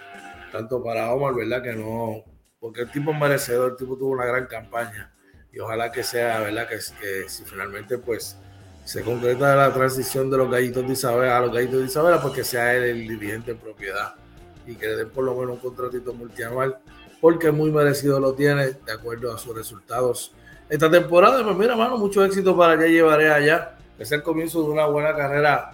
tanto 0.51 0.81
para 0.83 1.13
Omar, 1.13 1.35
¿verdad? 1.35 1.61
Que 1.61 1.73
no, 1.73 2.23
porque 2.61 2.81
el 2.81 2.91
tipo 2.91 3.11
es 3.11 3.19
merecedor, 3.19 3.71
el 3.71 3.77
tipo 3.77 3.97
tuvo 3.97 4.11
una 4.11 4.25
gran 4.25 4.45
campaña 4.45 5.11
y 5.51 5.59
ojalá 5.59 5.91
que 5.91 6.03
sea, 6.03 6.39
¿verdad? 6.39 6.69
Que, 6.69 6.77
que 6.77 7.27
si 7.27 7.43
finalmente 7.43 7.97
pues 7.97 8.37
se 8.85 9.01
concreta 9.01 9.55
la 9.55 9.73
transición 9.73 10.29
de 10.29 10.37
los 10.37 10.49
gallitos 10.49 10.85
de 10.85 10.93
Isabela 10.93 11.37
a 11.37 11.41
los 11.41 11.53
gallitos 11.53 11.79
de 11.79 11.85
Isabela, 11.87 12.21
pues 12.21 12.35
que 12.35 12.43
sea 12.43 12.73
él 12.75 12.83
el 12.83 13.07
dirigente 13.07 13.51
en 13.51 13.57
propiedad 13.57 14.13
y 14.65 14.75
que 14.75 14.85
le 14.85 14.95
den 14.95 15.09
por 15.09 15.23
lo 15.23 15.33
menos 15.35 15.55
un 15.55 15.57
contratito 15.57 16.13
multianual, 16.13 16.77
porque 17.19 17.51
muy 17.51 17.71
merecido 17.71 18.19
lo 18.19 18.33
tiene, 18.33 18.73
de 18.73 18.91
acuerdo 18.91 19.33
a 19.33 19.39
sus 19.39 19.55
resultados 19.55 20.33
esta 20.69 20.89
temporada. 20.89 21.43
Pues 21.43 21.57
mira, 21.57 21.75
mano, 21.75 21.97
mucho 21.97 22.23
éxito 22.23 22.55
para 22.55 22.77
que 22.77 22.91
llevaré 22.91 23.31
allá, 23.31 23.75
que 23.97 24.03
es 24.03 24.11
el 24.11 24.21
comienzo 24.21 24.61
de 24.61 24.69
una 24.69 24.85
buena 24.85 25.15
carrera 25.15 25.73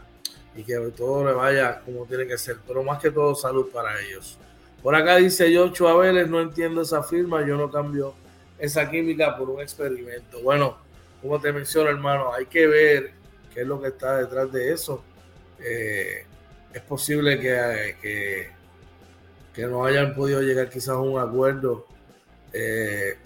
y 0.55 0.63
que 0.63 0.75
todo 0.95 1.25
le 1.25 1.33
vaya 1.33 1.81
como 1.81 2.05
tiene 2.05 2.25
que 2.25 2.37
ser, 2.37 2.57
pero 2.65 2.81
más 2.81 2.99
que 2.99 3.11
todo 3.11 3.35
salud 3.35 3.67
para 3.73 3.99
ellos. 3.99 4.39
Por 4.81 4.95
acá 4.95 5.17
dice 5.17 5.51
Yocho 5.51 5.97
Vélez, 5.97 6.29
no 6.29 6.41
entiendo 6.41 6.81
esa 6.81 7.03
firma, 7.03 7.45
yo 7.45 7.57
no 7.57 7.69
cambio 7.69 8.13
esa 8.59 8.89
química 8.89 9.37
por 9.37 9.49
un 9.49 9.61
experimento. 9.61 10.41
Bueno, 10.41 10.77
como 11.21 11.39
te 11.39 11.51
menciono, 11.51 11.89
hermano, 11.89 12.33
hay 12.33 12.45
que 12.45 12.67
ver 12.67 13.11
qué 13.53 13.61
es 13.61 13.67
lo 13.67 13.81
que 13.81 13.89
está 13.89 14.17
detrás 14.17 14.51
de 14.51 14.71
eso. 14.71 15.03
Eh, 15.59 16.25
es 16.73 16.81
posible 16.81 17.39
que, 17.39 18.51
que, 19.53 19.67
no 19.67 19.85
hayan 19.85 20.13
podido 20.13 20.41
llegar 20.41 20.69
quizás 20.69 20.89
a 20.89 20.99
un 20.99 21.19
acuerdo 21.19 21.87
eh, 22.53 23.17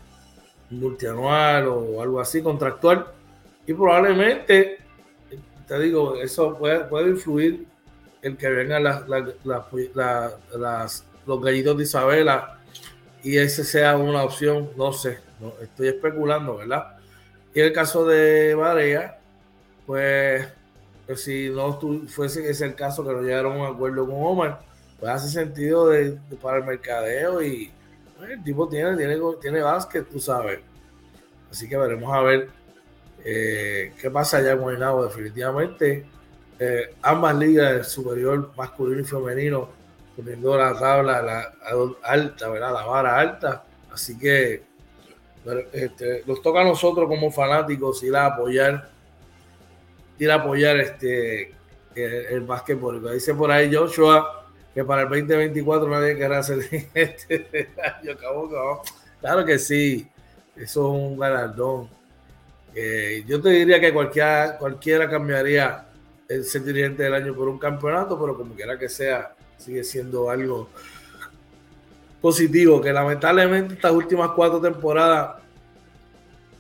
multianual 0.69 1.67
o 1.67 2.01
algo 2.01 2.21
así, 2.21 2.41
contractual, 2.41 3.07
y 3.67 3.73
probablemente, 3.73 4.77
te 5.67 5.79
digo, 5.79 6.15
eso 6.15 6.57
puede, 6.57 6.85
puede 6.85 7.09
influir 7.09 7.65
el 8.21 8.37
que 8.37 8.49
vengan 8.49 8.83
las, 8.83 11.05
los 11.25 11.41
gallitos 11.41 11.77
de 11.77 11.83
Isabela 11.83 12.59
y 13.23 13.37
ese 13.37 13.63
sea 13.63 13.97
una 13.97 14.23
opción, 14.23 14.69
no 14.75 14.93
sé, 14.93 15.19
estoy 15.61 15.89
especulando, 15.89 16.57
¿verdad? 16.57 16.97
Y 17.53 17.59
el 17.59 17.73
caso 17.73 18.05
de 18.05 18.55
Barea, 18.55 19.19
pues, 19.85 20.47
pues 21.05 21.23
si 21.23 21.49
no 21.49 21.79
fuese 22.07 22.49
ese 22.49 22.65
el 22.65 22.75
caso 22.75 23.05
que 23.05 23.11
no 23.11 23.21
llegaron 23.21 23.57
a 23.57 23.69
un 23.69 23.75
acuerdo 23.75 24.05
con 24.05 24.15
Omar, 24.15 24.61
pues 24.99 25.11
hace 25.11 25.29
sentido 25.29 25.89
de, 25.89 26.17
para 26.41 26.57
el 26.57 26.63
mercadeo 26.63 27.41
y 27.41 27.71
pues, 28.17 28.31
el 28.31 28.43
tipo 28.43 28.67
tiene, 28.69 28.95
tiene, 28.95 29.19
tiene 29.41 29.61
básquet, 29.61 30.07
tú 30.07 30.19
sabes. 30.19 30.59
Así 31.51 31.67
que 31.67 31.75
veremos 31.75 32.13
a 32.13 32.21
ver 32.21 32.49
eh, 33.23 33.93
qué 33.99 34.09
pasa 34.09 34.37
allá 34.37 34.57
con 34.57 34.73
el 34.73 34.79
Definitivamente, 35.03 36.05
eh, 36.59 36.95
ambas 37.01 37.35
ligas, 37.35 37.71
el 37.71 37.83
superior 37.83 38.51
masculino 38.55 39.01
y 39.01 39.03
femenino, 39.03 39.69
poniendo 40.21 40.57
la 40.57 40.77
tabla 40.77 41.21
la, 41.21 41.53
alta, 42.03 42.49
¿verdad? 42.49 42.73
La 42.73 42.85
vara 42.85 43.17
alta. 43.17 43.63
Así 43.91 44.17
que 44.17 44.63
este, 45.73 46.23
nos 46.25 46.41
toca 46.41 46.61
a 46.61 46.63
nosotros 46.63 47.07
como 47.07 47.31
fanáticos 47.31 48.03
ir 48.03 48.15
a 48.15 48.27
apoyar, 48.27 48.89
ir 50.19 50.31
a 50.31 50.35
apoyar 50.35 50.77
este, 50.77 51.53
el, 51.95 52.25
el 52.29 52.41
básquetbol. 52.41 53.11
Dice 53.13 53.33
por 53.33 53.51
ahí 53.51 53.73
Joshua 53.73 54.45
que 54.73 54.85
para 54.85 55.01
el 55.01 55.09
2024 55.09 55.89
nadie 55.89 56.15
querrá 56.15 56.39
hacer 56.39 56.59
este 56.93 57.69
año. 57.83 58.17
Claro 59.19 59.45
que 59.45 59.59
sí, 59.59 60.09
eso 60.55 60.95
es 60.95 61.01
un 61.01 61.17
galardón. 61.17 61.89
Eh, 62.73 63.23
yo 63.27 63.41
te 63.41 63.49
diría 63.49 63.79
que 63.79 63.93
cualquiera, 63.93 64.57
cualquiera 64.57 65.09
cambiaría 65.09 65.85
el 66.27 66.45
ser 66.45 66.63
dirigente 66.63 67.03
del 67.03 67.13
año 67.13 67.35
por 67.35 67.49
un 67.49 67.59
campeonato, 67.59 68.17
pero 68.19 68.37
como 68.37 68.55
quiera 68.55 68.79
que 68.79 68.87
sea, 68.87 69.35
sigue 69.61 69.83
siendo 69.83 70.29
algo 70.29 70.69
positivo, 72.19 72.81
que 72.81 72.91
lamentablemente 72.91 73.75
estas 73.75 73.91
últimas 73.91 74.31
cuatro 74.31 74.59
temporadas, 74.59 75.41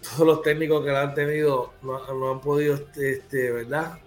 todos 0.01 0.27
los 0.27 0.41
técnicos 0.41 0.83
que 0.83 0.91
la 0.91 1.03
han 1.03 1.13
tenido 1.13 1.73
no, 1.81 2.31
han 2.31 2.41
podido, 2.41 2.75
este, 2.75 3.13
este, 3.13 3.51
¿verdad? 3.51 3.97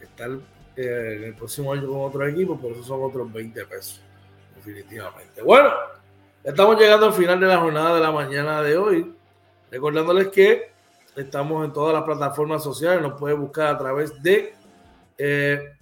Estar 0.00 0.30
eh, 0.76 1.16
en 1.16 1.24
el 1.24 1.34
próximo 1.34 1.72
año 1.72 1.88
con 1.88 2.02
otro 2.02 2.26
equipo, 2.26 2.58
por 2.58 2.72
eso 2.72 2.82
son 2.84 3.02
otros 3.02 3.32
20 3.32 3.64
pesos, 3.66 4.00
definitivamente. 4.54 5.42
Bueno, 5.42 5.70
estamos 6.44 6.78
llegando 6.78 7.06
al 7.06 7.12
final 7.12 7.40
de 7.40 7.46
la 7.46 7.58
jornada 7.58 7.94
de 7.96 8.00
la 8.00 8.12
mañana 8.12 8.62
de 8.62 8.76
hoy, 8.76 9.14
recordándoles 9.70 10.28
que 10.28 10.70
estamos 11.16 11.64
en 11.64 11.72
todas 11.72 11.94
las 11.94 12.04
plataformas 12.04 12.62
sociales, 12.62 13.02
nos 13.02 13.18
puede 13.18 13.34
buscar 13.34 13.74
a 13.74 13.78
través 13.78 14.22
de 14.22 14.54
eh, 15.18 15.74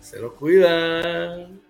se 0.00 0.18
lo 0.18 0.34
cuidan. 0.34 1.60